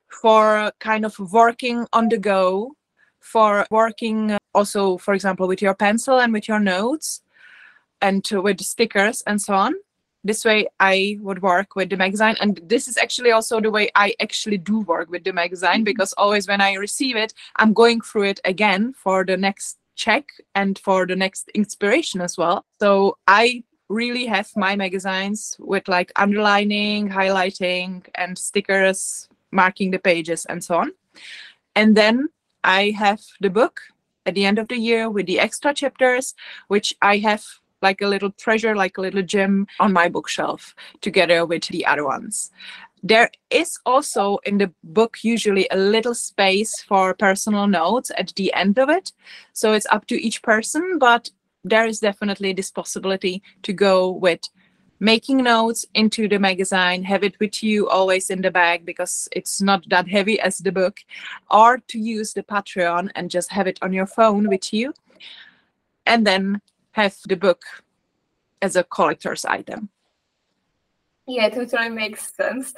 for 0.08 0.72
kind 0.80 1.04
of 1.04 1.18
working 1.18 1.86
on 1.92 2.08
the 2.08 2.18
go, 2.18 2.74
for 3.20 3.66
working 3.70 4.32
uh, 4.32 4.38
also, 4.54 4.96
for 4.96 5.14
example, 5.14 5.46
with 5.46 5.62
your 5.62 5.74
pencil 5.74 6.18
and 6.18 6.32
with 6.32 6.48
your 6.48 6.58
notes 6.58 7.22
and 8.00 8.26
with 8.32 8.60
stickers 8.60 9.22
and 9.26 9.40
so 9.40 9.54
on. 9.54 9.74
This 10.22 10.44
way 10.44 10.66
I 10.78 11.18
would 11.20 11.42
work 11.42 11.76
with 11.76 11.90
the 11.90 11.96
magazine. 11.96 12.36
And 12.40 12.60
this 12.64 12.88
is 12.88 12.96
actually 12.96 13.30
also 13.30 13.60
the 13.60 13.70
way 13.70 13.90
I 13.94 14.14
actually 14.20 14.58
do 14.58 14.80
work 14.80 15.10
with 15.10 15.24
the 15.24 15.32
magazine 15.32 15.70
mm-hmm. 15.70 15.84
because 15.84 16.12
always 16.14 16.46
when 16.46 16.60
I 16.60 16.74
receive 16.74 17.16
it, 17.16 17.32
I'm 17.56 17.72
going 17.72 18.00
through 18.00 18.24
it 18.24 18.40
again 18.44 18.92
for 18.92 19.24
the 19.24 19.36
next 19.36 19.78
check 19.96 20.26
and 20.54 20.78
for 20.78 21.06
the 21.06 21.16
next 21.16 21.48
inspiration 21.54 22.20
as 22.20 22.36
well. 22.36 22.64
So 22.80 23.18
I 23.26 23.64
really 23.88 24.26
have 24.26 24.48
my 24.56 24.76
magazines 24.76 25.56
with 25.58 25.88
like 25.88 26.12
underlining, 26.16 27.08
highlighting, 27.08 28.06
and 28.14 28.38
stickers 28.38 29.28
marking 29.50 29.90
the 29.90 29.98
pages 29.98 30.46
and 30.46 30.62
so 30.62 30.76
on. 30.76 30.92
And 31.74 31.96
then 31.96 32.28
I 32.62 32.90
have 32.90 33.20
the 33.40 33.50
book 33.50 33.80
at 34.26 34.34
the 34.34 34.44
end 34.44 34.58
of 34.58 34.68
the 34.68 34.76
year 34.76 35.10
with 35.10 35.26
the 35.26 35.40
extra 35.40 35.74
chapters, 35.74 36.34
which 36.68 36.94
I 37.02 37.18
have 37.18 37.44
like 37.82 38.00
a 38.00 38.06
little 38.06 38.30
treasure, 38.32 38.76
like 38.76 38.98
a 38.98 39.00
little 39.00 39.22
gem 39.22 39.66
on 39.78 39.92
my 39.92 40.08
bookshelf 40.08 40.74
together 41.00 41.46
with 41.46 41.66
the 41.68 41.86
other 41.86 42.04
ones. 42.04 42.50
There 43.02 43.30
is 43.48 43.78
also 43.86 44.38
in 44.44 44.58
the 44.58 44.72
book 44.84 45.18
usually 45.22 45.66
a 45.70 45.76
little 45.76 46.14
space 46.14 46.82
for 46.82 47.14
personal 47.14 47.66
notes 47.66 48.10
at 48.18 48.34
the 48.36 48.52
end 48.52 48.78
of 48.78 48.90
it. 48.90 49.12
So 49.54 49.72
it's 49.72 49.86
up 49.90 50.06
to 50.08 50.20
each 50.20 50.42
person, 50.42 50.98
but 50.98 51.30
there 51.64 51.86
is 51.86 52.00
definitely 52.00 52.52
this 52.52 52.70
possibility 52.70 53.42
to 53.62 53.72
go 53.72 54.10
with 54.10 54.40
making 54.98 55.38
notes 55.38 55.86
into 55.94 56.28
the 56.28 56.38
magazine, 56.38 57.02
have 57.02 57.24
it 57.24 57.40
with 57.40 57.62
you 57.62 57.88
always 57.88 58.28
in 58.28 58.42
the 58.42 58.50
bag 58.50 58.84
because 58.84 59.28
it's 59.32 59.62
not 59.62 59.88
that 59.88 60.06
heavy 60.06 60.38
as 60.38 60.58
the 60.58 60.70
book, 60.70 61.00
or 61.50 61.78
to 61.88 61.98
use 61.98 62.34
the 62.34 62.42
Patreon 62.42 63.10
and 63.14 63.30
just 63.30 63.50
have 63.50 63.66
it 63.66 63.78
on 63.80 63.94
your 63.94 64.06
phone 64.06 64.46
with 64.48 64.74
you, 64.74 64.92
and 66.04 66.26
then 66.26 66.60
have 66.92 67.16
the 67.28 67.36
book 67.36 67.62
as 68.62 68.76
a 68.76 68.84
collector's 68.84 69.44
item. 69.44 69.88
Yeah, 71.26 71.48
totally 71.48 71.88
makes 71.88 72.34
sense. 72.34 72.74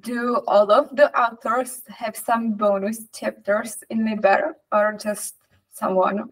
Do 0.00 0.42
all 0.46 0.70
of 0.70 0.94
the 0.96 1.14
authors 1.18 1.82
have 1.88 2.16
some 2.16 2.52
bonus 2.52 3.08
chapters 3.12 3.76
in 3.90 4.04
Liber 4.04 4.56
or 4.70 4.96
just 5.00 5.36
someone? 5.72 6.30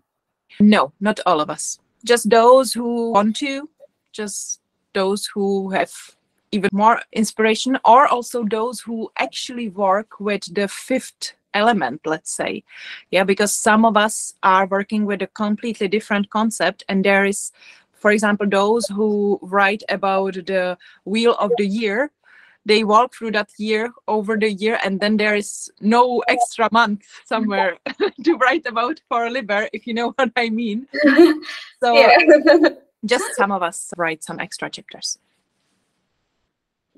No, 0.59 0.93
not 1.01 1.21
all 1.27 1.41
of 1.41 1.51
us. 1.51 1.79
Just 2.05 2.31
those 2.31 2.73
who 2.73 3.13
want 3.13 3.37
to, 3.37 3.69
just 4.13 4.61
those 4.95 5.27
who 5.27 5.71
have 5.71 5.93
even 6.53 6.71
more 6.73 7.01
inspiration 7.13 7.79
or 7.85 8.09
also 8.09 8.45
those 8.45 8.81
who 8.81 9.11
actually 9.19 9.69
work 9.69 10.19
with 10.21 10.53
the 10.55 10.67
fifth 10.69 11.35
element 11.55 12.01
let's 12.05 12.35
say. 12.35 12.63
Yeah 13.11 13.25
because 13.25 13.53
some 13.53 13.85
of 13.85 13.97
us 13.97 14.35
are 14.43 14.67
working 14.67 15.07
with 15.07 15.23
a 15.23 15.27
completely 15.29 15.89
different 15.89 16.31
concept 16.31 16.85
and 16.89 17.05
there 17.05 17.25
is 17.25 17.53
for 17.93 18.11
example 18.11 18.49
those 18.49 18.87
who 18.87 19.39
write 19.43 19.83
about 19.89 20.35
the 20.35 20.77
wheel 21.05 21.35
of 21.39 21.51
the 21.59 21.67
year 21.67 22.11
they 22.67 22.85
walk 22.85 23.15
through 23.15 23.33
that 23.33 23.51
year 23.59 23.91
over 24.07 24.37
the 24.37 24.51
year 24.51 24.79
and 24.85 25.01
then 25.01 25.17
there 25.17 25.35
is 25.35 25.71
no 25.81 26.23
extra 26.29 26.69
month 26.73 27.05
somewhere 27.25 27.77
to 28.25 28.37
write 28.37 28.67
about 28.67 29.01
for 29.09 29.31
Liber 29.31 29.69
if 29.73 29.87
you 29.87 29.95
know 29.95 30.11
what 30.17 30.33
i 30.37 30.51
mean. 30.51 30.87
So 31.83 31.95
just 33.05 33.25
some 33.37 33.53
of 33.53 33.63
us 33.63 33.93
write 33.97 34.23
some 34.23 34.39
extra 34.41 34.69
chapters. 34.69 35.19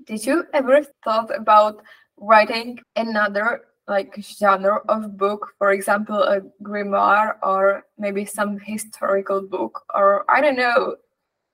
Did 0.05 0.27
you 0.27 0.45
ever 0.53 0.83
thought 1.05 1.31
about 1.35 1.83
writing 2.17 2.81
another 2.97 3.63
like 3.93 4.13
genre 4.41 4.81
of 4.89 5.19
book, 5.19 5.43
for 5.59 5.73
example, 5.73 6.21
a 6.23 6.41
grimoire 6.63 7.37
or 7.43 7.85
maybe 7.99 8.25
some 8.25 8.59
historical 8.59 9.41
book, 9.43 9.85
or 9.95 10.25
I 10.37 10.41
don't 10.41 10.57
know. 10.57 10.97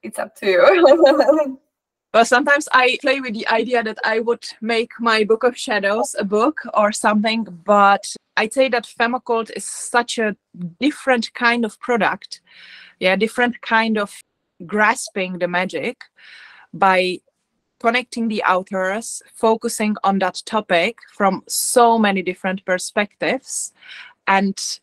It's 0.02 0.18
up 0.18 0.36
to 0.36 0.46
you. 0.46 1.58
Well, 2.14 2.24
sometimes 2.24 2.66
I 2.72 2.96
play 3.02 3.20
with 3.20 3.34
the 3.34 3.46
idea 3.48 3.82
that 3.82 3.98
I 4.02 4.20
would 4.20 4.46
make 4.62 4.92
my 4.98 5.24
Book 5.24 5.44
of 5.44 5.58
Shadows 5.58 6.16
a 6.18 6.24
book 6.24 6.56
or 6.72 6.90
something, 6.90 7.44
but 7.66 8.04
I'd 8.38 8.54
say 8.54 8.70
that 8.70 8.86
Femme 8.86 9.20
is 9.54 9.66
such 9.68 10.18
a 10.18 10.34
different 10.80 11.34
kind 11.34 11.66
of 11.66 11.78
product, 11.80 12.40
yeah, 12.98 13.14
different 13.14 13.60
kind 13.60 13.98
of 13.98 14.10
grasping 14.64 15.38
the 15.38 15.48
magic 15.48 15.96
by 16.72 17.20
connecting 17.80 18.28
the 18.28 18.42
authors, 18.42 19.22
focusing 19.34 19.96
on 20.04 20.18
that 20.18 20.42
topic 20.44 20.98
from 21.16 21.42
so 21.48 21.98
many 21.98 22.22
different 22.22 22.64
perspectives, 22.64 23.72
and 24.26 24.80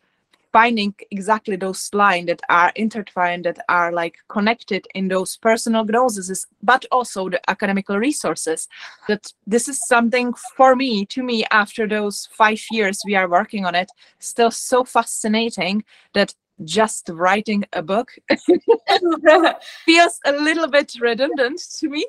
finding 0.56 0.96
exactly 1.12 1.58
those 1.58 1.94
lines 1.94 2.28
that 2.28 2.40
are 2.48 2.72
intertwined, 2.78 3.44
that 3.44 3.60
are 3.68 3.92
like 3.92 4.16
connected 4.30 4.88
in 4.96 5.10
those 5.10 5.36
personal 5.36 5.84
gnosis, 5.84 6.48
but 6.64 6.86
also 6.94 7.30
the 7.30 7.42
academical 7.50 7.98
resources. 7.98 8.70
That 9.10 9.34
this 9.46 9.68
is 9.68 9.86
something 9.86 10.34
for 10.56 10.74
me, 10.74 11.06
to 11.08 11.24
me, 11.24 11.44
after 11.52 11.86
those 11.90 12.30
five 12.32 12.62
years 12.72 13.02
we 13.06 13.16
are 13.16 13.28
working 13.28 13.66
on 13.66 13.76
it, 13.76 13.92
still 14.20 14.50
so 14.50 14.86
fascinating 14.86 15.84
that 16.14 16.34
just 16.64 17.10
writing 17.10 17.66
a 17.74 17.82
book 17.82 18.12
feels 19.86 20.20
a 20.26 20.32
little 20.32 20.68
bit 20.68 20.94
redundant 21.02 21.60
to 21.80 21.90
me 21.90 22.06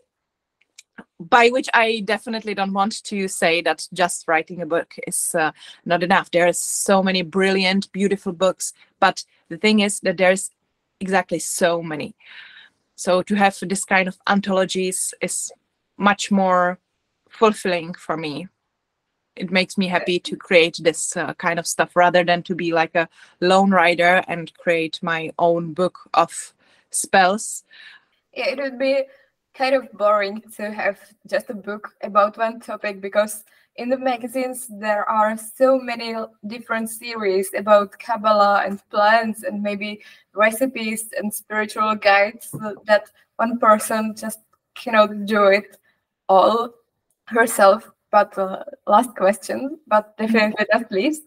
by 1.28 1.48
which 1.48 1.68
i 1.74 2.00
definitely 2.04 2.54
don't 2.54 2.72
want 2.72 3.02
to 3.04 3.28
say 3.28 3.60
that 3.60 3.86
just 3.92 4.26
writing 4.28 4.62
a 4.62 4.66
book 4.66 4.94
is 5.06 5.34
uh, 5.34 5.50
not 5.84 6.02
enough. 6.02 6.30
There 6.30 6.46
are 6.46 6.52
so 6.52 7.02
many 7.02 7.22
brilliant 7.22 7.90
beautiful 7.92 8.32
books 8.32 8.72
but 9.00 9.24
the 9.48 9.56
thing 9.56 9.80
is 9.80 10.00
that 10.00 10.16
there's 10.16 10.50
exactly 11.00 11.38
so 11.38 11.82
many. 11.82 12.14
So 12.94 13.22
to 13.22 13.34
have 13.34 13.58
this 13.60 13.84
kind 13.84 14.08
of 14.08 14.18
anthologies 14.26 15.14
is 15.20 15.52
much 15.98 16.30
more 16.30 16.78
fulfilling 17.28 17.94
for 17.94 18.16
me. 18.16 18.48
It 19.36 19.50
makes 19.50 19.76
me 19.76 19.86
happy 19.88 20.18
to 20.20 20.36
create 20.36 20.80
this 20.82 21.14
uh, 21.14 21.34
kind 21.34 21.58
of 21.58 21.66
stuff 21.66 21.94
rather 21.94 22.24
than 22.24 22.42
to 22.44 22.54
be 22.54 22.72
like 22.72 22.94
a 22.94 23.08
lone 23.40 23.70
writer 23.70 24.24
and 24.26 24.52
create 24.54 24.98
my 25.02 25.30
own 25.38 25.74
book 25.74 26.08
of 26.14 26.54
spells. 26.90 27.64
It 28.32 28.58
would 28.58 28.78
be 28.78 29.02
kind 29.56 29.74
of 29.74 29.90
boring 29.92 30.42
to 30.56 30.70
have 30.70 30.98
just 31.28 31.48
a 31.50 31.54
book 31.54 31.88
about 32.02 32.36
one 32.36 32.60
topic 32.60 33.00
because 33.00 33.44
in 33.76 33.88
the 33.88 33.98
magazines 33.98 34.66
there 34.68 35.08
are 35.08 35.36
so 35.36 35.78
many 35.78 36.14
different 36.46 36.90
series 36.90 37.50
about 37.56 37.98
Kabbalah 37.98 38.62
and 38.66 38.80
plants 38.90 39.42
and 39.42 39.62
maybe 39.62 40.02
recipes 40.34 41.08
and 41.16 41.32
spiritual 41.32 41.94
guides 41.94 42.54
that 42.84 43.10
one 43.36 43.58
person 43.58 44.14
just 44.14 44.40
cannot 44.74 45.26
do 45.26 45.46
it 45.46 45.78
all 46.28 46.70
herself 47.26 47.90
but 48.10 48.38
uh, 48.38 48.64
last 48.86 49.14
question, 49.16 49.78
but 49.86 50.16
definitely 50.16 50.64
not 50.72 50.90
least. 50.90 51.22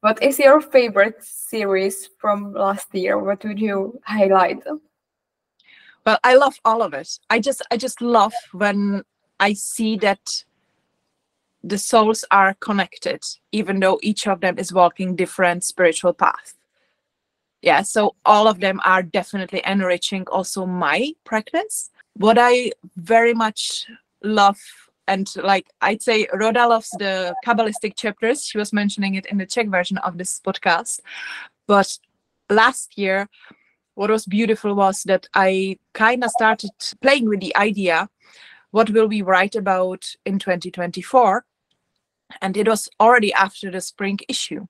What 0.00 0.22
is 0.22 0.38
your 0.38 0.60
favorite 0.60 1.22
series 1.22 2.08
from 2.18 2.52
last 2.52 2.94
year? 2.94 3.18
What 3.18 3.44
would 3.44 3.58
you 3.58 4.00
highlight? 4.04 4.62
Well, 6.06 6.18
I 6.24 6.34
love 6.34 6.58
all 6.64 6.82
of 6.82 6.94
it. 6.94 7.18
I 7.28 7.40
just 7.40 7.62
I 7.70 7.76
just 7.76 8.00
love 8.00 8.32
when 8.52 9.04
I 9.38 9.52
see 9.52 9.96
that 9.98 10.44
the 11.62 11.78
souls 11.78 12.24
are 12.30 12.54
connected, 12.54 13.22
even 13.52 13.80
though 13.80 13.98
each 14.02 14.26
of 14.26 14.40
them 14.40 14.58
is 14.58 14.72
walking 14.72 15.14
different 15.14 15.64
spiritual 15.64 16.14
paths. 16.14 16.54
Yeah, 17.62 17.82
so 17.82 18.14
all 18.24 18.48
of 18.48 18.60
them 18.60 18.80
are 18.84 19.02
definitely 19.02 19.62
enriching 19.66 20.26
also 20.28 20.64
my 20.64 21.12
practice. 21.24 21.90
What 22.14 22.38
I 22.38 22.72
very 22.96 23.34
much 23.34 23.86
love 24.22 24.58
and 25.06 25.28
like 25.36 25.66
I'd 25.82 26.02
say 26.02 26.28
Rhoda 26.32 26.66
loves 26.68 26.90
the 26.90 27.34
Kabbalistic 27.44 27.96
chapters. 27.96 28.44
She 28.44 28.58
was 28.58 28.72
mentioning 28.72 29.16
it 29.16 29.26
in 29.26 29.38
the 29.38 29.46
Czech 29.46 29.68
version 29.68 29.98
of 29.98 30.16
this 30.16 30.40
podcast. 30.40 31.00
But 31.66 31.98
last 32.48 32.96
year, 32.96 33.28
what 34.00 34.08
was 34.08 34.24
beautiful 34.24 34.72
was 34.72 35.02
that 35.02 35.28
I 35.34 35.76
kind 35.92 36.24
of 36.24 36.30
started 36.30 36.70
playing 37.02 37.28
with 37.28 37.40
the 37.40 37.54
idea 37.54 38.08
what 38.70 38.88
will 38.88 39.06
we 39.06 39.20
write 39.20 39.54
about 39.54 40.16
in 40.24 40.38
2024? 40.38 41.44
And 42.40 42.56
it 42.56 42.66
was 42.66 42.88
already 42.98 43.30
after 43.34 43.70
the 43.70 43.82
spring 43.82 44.18
issue. 44.26 44.66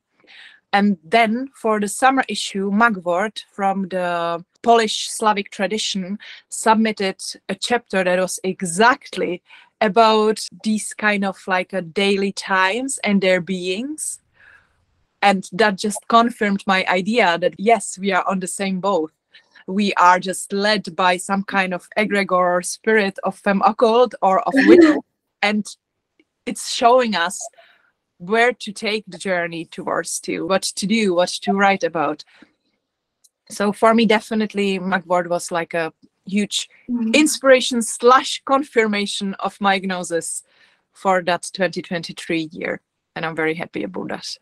And 0.73 0.99
then 1.05 1.49
for 1.55 1.79
the 1.79 1.87
summer 1.87 2.25
issue, 2.27 2.73
Mugwort 2.73 3.45
from 3.53 3.87
the 3.87 4.45
Polish 4.65 5.09
Slavic 5.11 5.53
tradition 5.53 6.19
submitted 6.49 7.21
a 7.49 7.55
chapter 7.55 8.03
that 8.03 8.19
was 8.19 8.41
exactly 8.43 9.45
about 9.81 10.45
these 10.65 10.93
kind 10.93 11.25
of 11.25 11.39
like 11.47 11.73
a 11.73 11.83
daily 11.83 12.33
times 12.33 12.99
and 13.05 13.21
their 13.21 13.41
beings 13.41 14.19
and 15.23 15.49
that 15.53 15.77
just 15.77 15.99
confirmed 16.09 16.65
my 16.67 16.85
idea 16.89 17.39
that 17.39 17.55
yes 17.59 17.99
we 17.99 18.11
are 18.13 18.27
on 18.27 18.41
the 18.41 18.47
same 18.47 18.81
boat 18.81 19.13
we 19.71 19.95
are 19.95 20.19
just 20.19 20.53
led 20.53 20.95
by 20.97 21.17
some 21.17 21.45
kind 21.45 21.73
of 21.73 21.89
egregore 21.97 22.59
or 22.59 22.63
spirit 22.63 23.19
of 23.23 23.39
Femme 23.39 23.63
Occulte 23.63 24.15
or 24.21 24.41
of 24.41 24.55
witch 24.67 24.85
and 25.43 25.65
it's 26.47 26.75
showing 26.75 27.15
us 27.15 27.39
where 28.19 28.53
to 28.53 28.73
take 28.73 29.05
the 29.07 29.19
journey 29.19 29.65
towards 29.65 30.21
to 30.21 30.47
what 30.47 30.63
to 30.63 30.87
do 30.87 31.15
what 31.15 31.29
to 31.29 31.53
write 31.53 31.85
about 31.85 32.25
So 33.51 33.73
for 33.73 33.95
me, 33.95 34.07
definitely 34.07 34.79
Mugwort 34.79 35.29
was 35.29 35.51
like 35.51 35.75
a 35.75 35.93
huge 36.27 36.69
Mhm. 36.89 37.15
inspiration 37.15 37.83
slash 37.83 38.41
confirmation 38.45 39.35
of 39.41 39.61
my 39.61 39.79
gnosis 39.79 40.45
for 40.93 41.23
that 41.25 41.51
2023 41.53 42.49
year. 42.53 42.81
And 43.17 43.27
I'm 43.27 43.35
very 43.37 43.55
happy 43.55 43.83
about 43.83 44.09
that. 44.09 44.39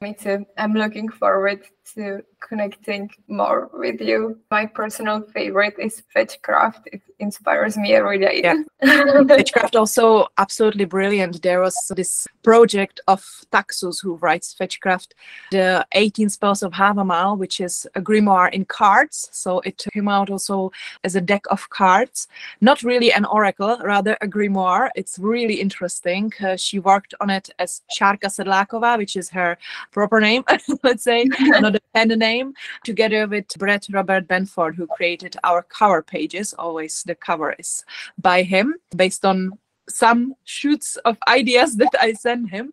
Me 0.00 0.14
too. 0.14 0.46
I'm 0.56 0.74
looking 0.74 1.08
forward 1.10 1.66
to 1.94 2.22
connecting 2.40 3.10
more 3.28 3.70
with 3.72 4.00
you. 4.00 4.38
My 4.50 4.66
personal 4.66 5.22
favorite 5.22 5.74
is 5.78 6.02
Fetchcraft. 6.12 6.88
It 6.92 7.02
inspires 7.18 7.76
me 7.76 7.94
every 7.94 8.18
day. 8.18 8.40
Yeah. 8.42 8.62
Fetchcraft 9.28 9.76
also 9.76 10.26
absolutely 10.38 10.84
brilliant. 10.84 11.42
There 11.42 11.60
was 11.60 11.76
this 11.94 12.26
project 12.42 13.00
of 13.06 13.24
Taxus 13.50 14.00
who 14.00 14.16
writes 14.16 14.54
Fetchcraft, 14.54 15.14
the 15.50 15.86
18 15.92 16.28
spells 16.30 16.62
of 16.62 16.72
Havamal, 16.72 17.38
which 17.38 17.60
is 17.60 17.86
a 17.94 18.00
grimoire 18.00 18.52
in 18.52 18.64
cards. 18.64 19.28
So 19.32 19.60
it 19.60 19.84
came 19.92 20.08
out 20.08 20.30
also 20.30 20.72
as 21.04 21.16
a 21.16 21.20
deck 21.20 21.44
of 21.50 21.70
cards, 21.70 22.28
not 22.60 22.82
really 22.82 23.12
an 23.12 23.24
oracle, 23.24 23.78
rather 23.82 24.16
a 24.20 24.26
grimoire. 24.26 24.88
It's 24.94 25.18
really 25.18 25.54
interesting. 25.54 26.32
Uh, 26.42 26.56
she 26.56 26.78
worked 26.78 27.14
on 27.20 27.30
it 27.30 27.50
as 27.58 27.82
Sharka 27.90 28.26
Sedlakova, 28.28 28.98
which 28.98 29.16
is 29.16 29.30
her 29.30 29.56
proper 29.90 30.20
name, 30.20 30.44
let's 30.82 31.04
say, 31.04 31.24
not 31.40 31.71
a 31.76 31.80
pen 31.94 32.08
name, 32.18 32.54
together 32.84 33.26
with 33.26 33.48
Brett 33.58 33.86
Robert 33.90 34.26
Benford, 34.28 34.74
who 34.74 34.86
created 34.86 35.36
our 35.44 35.62
cover 35.62 36.02
pages. 36.02 36.54
Always 36.54 37.02
the 37.02 37.14
cover 37.14 37.54
is 37.58 37.84
by 38.18 38.42
him 38.42 38.74
based 38.96 39.24
on 39.24 39.58
some 39.88 40.34
shoots 40.44 40.96
of 41.04 41.16
ideas 41.28 41.76
that 41.76 41.90
I 42.00 42.12
sent 42.12 42.50
him. 42.50 42.72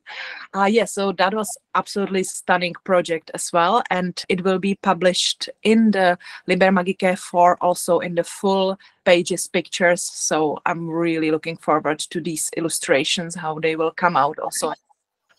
Uh, 0.56 0.66
yeah, 0.66 0.86
so 0.86 1.12
that 1.14 1.34
was 1.34 1.58
absolutely 1.76 2.24
stunning 2.24 2.76
project 2.84 3.32
as 3.34 3.52
well, 3.52 3.84
and 3.90 4.24
it 4.30 4.44
will 4.44 4.60
be 4.60 4.76
published 4.76 5.50
in 5.64 5.92
the 5.92 6.18
Liber 6.48 6.70
Magicae 6.70 7.18
for 7.18 7.58
also 7.62 8.00
in 8.00 8.16
the 8.16 8.24
full 8.24 8.78
pages 9.06 9.48
pictures. 9.48 10.02
So 10.02 10.60
I'm 10.66 10.90
really 10.90 11.32
looking 11.32 11.58
forward 11.58 12.00
to 12.00 12.22
these 12.22 12.50
illustrations, 12.58 13.36
how 13.36 13.60
they 13.60 13.76
will 13.76 13.92
come 13.92 14.16
out 14.16 14.40
also 14.40 14.74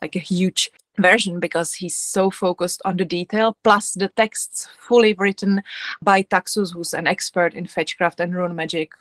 like 0.02 0.16
a 0.16 0.20
huge 0.20 0.70
version 1.00 1.40
because 1.40 1.74
he's 1.74 1.96
so 1.96 2.30
focused 2.30 2.80
on 2.84 2.96
the 2.96 3.04
detail 3.04 3.56
plus 3.64 3.92
the 3.94 4.08
texts 4.08 4.68
fully 4.78 5.14
written 5.14 5.62
by 6.02 6.22
Taxus 6.22 6.70
who's 6.70 6.94
an 6.94 7.06
expert 7.06 7.54
in 7.54 7.66
fetchcraft 7.66 8.20
and 8.20 8.34
rune 8.34 8.54
magic 8.54 8.92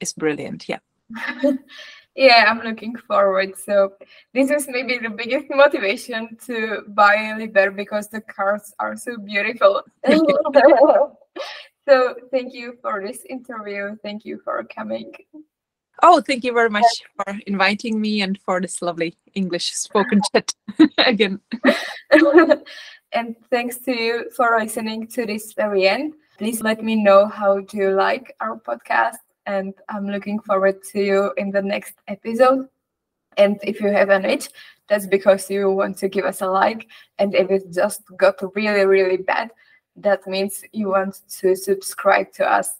is 0.00 0.12
brilliant 0.12 0.68
yeah 0.68 0.78
yeah, 2.14 2.44
I'm 2.48 2.60
looking 2.60 2.96
forward. 2.96 3.56
So 3.56 3.94
this 4.34 4.50
is 4.50 4.68
maybe 4.68 4.98
the 4.98 5.10
biggest 5.10 5.46
motivation 5.50 6.36
to 6.46 6.82
buy 6.88 7.34
Liber 7.38 7.70
because 7.70 8.08
the 8.08 8.20
cards 8.20 8.74
are 8.78 8.96
so 8.96 9.16
beautiful. 9.16 9.82
so 11.88 12.14
thank 12.30 12.54
you 12.54 12.78
for 12.82 13.02
this 13.04 13.24
interview. 13.28 13.96
Thank 14.02 14.24
you 14.24 14.40
for 14.44 14.64
coming. 14.64 15.12
Oh 16.02 16.20
thank 16.20 16.44
you 16.44 16.52
very 16.52 16.70
much 16.70 16.86
for 17.16 17.38
inviting 17.46 18.00
me 18.00 18.22
and 18.22 18.38
for 18.40 18.60
this 18.60 18.82
lovely 18.82 19.16
english 19.34 19.72
spoken 19.74 20.20
chat 20.32 20.54
again 20.98 21.40
and 23.12 23.36
thanks 23.50 23.78
to 23.78 23.92
you 23.92 24.30
for 24.34 24.58
listening 24.58 25.06
to 25.08 25.26
this 25.26 25.52
very 25.52 25.88
end. 25.88 26.14
Please 26.38 26.62
let 26.62 26.82
me 26.82 26.96
know 26.96 27.26
how 27.26 27.60
do 27.60 27.76
you 27.76 27.90
like 27.90 28.34
our 28.40 28.58
podcast 28.58 29.18
and 29.46 29.74
I'm 29.88 30.08
looking 30.08 30.40
forward 30.40 30.82
to 30.92 31.00
you 31.00 31.32
in 31.36 31.50
the 31.50 31.62
next 31.62 31.94
episode. 32.08 32.68
And 33.36 33.58
if 33.62 33.80
you 33.80 33.88
have 33.88 34.10
an 34.10 34.24
itch, 34.24 34.48
that's 34.88 35.06
because 35.06 35.50
you 35.50 35.70
want 35.70 35.98
to 35.98 36.08
give 36.08 36.24
us 36.24 36.40
a 36.40 36.46
like. 36.46 36.88
And 37.18 37.34
if 37.34 37.50
it 37.50 37.72
just 37.72 38.02
got 38.16 38.36
really, 38.54 38.86
really 38.86 39.16
bad, 39.16 39.50
that 39.96 40.26
means 40.26 40.64
you 40.72 40.88
want 40.88 41.20
to 41.40 41.54
subscribe 41.56 42.32
to 42.34 42.50
us. 42.50 42.72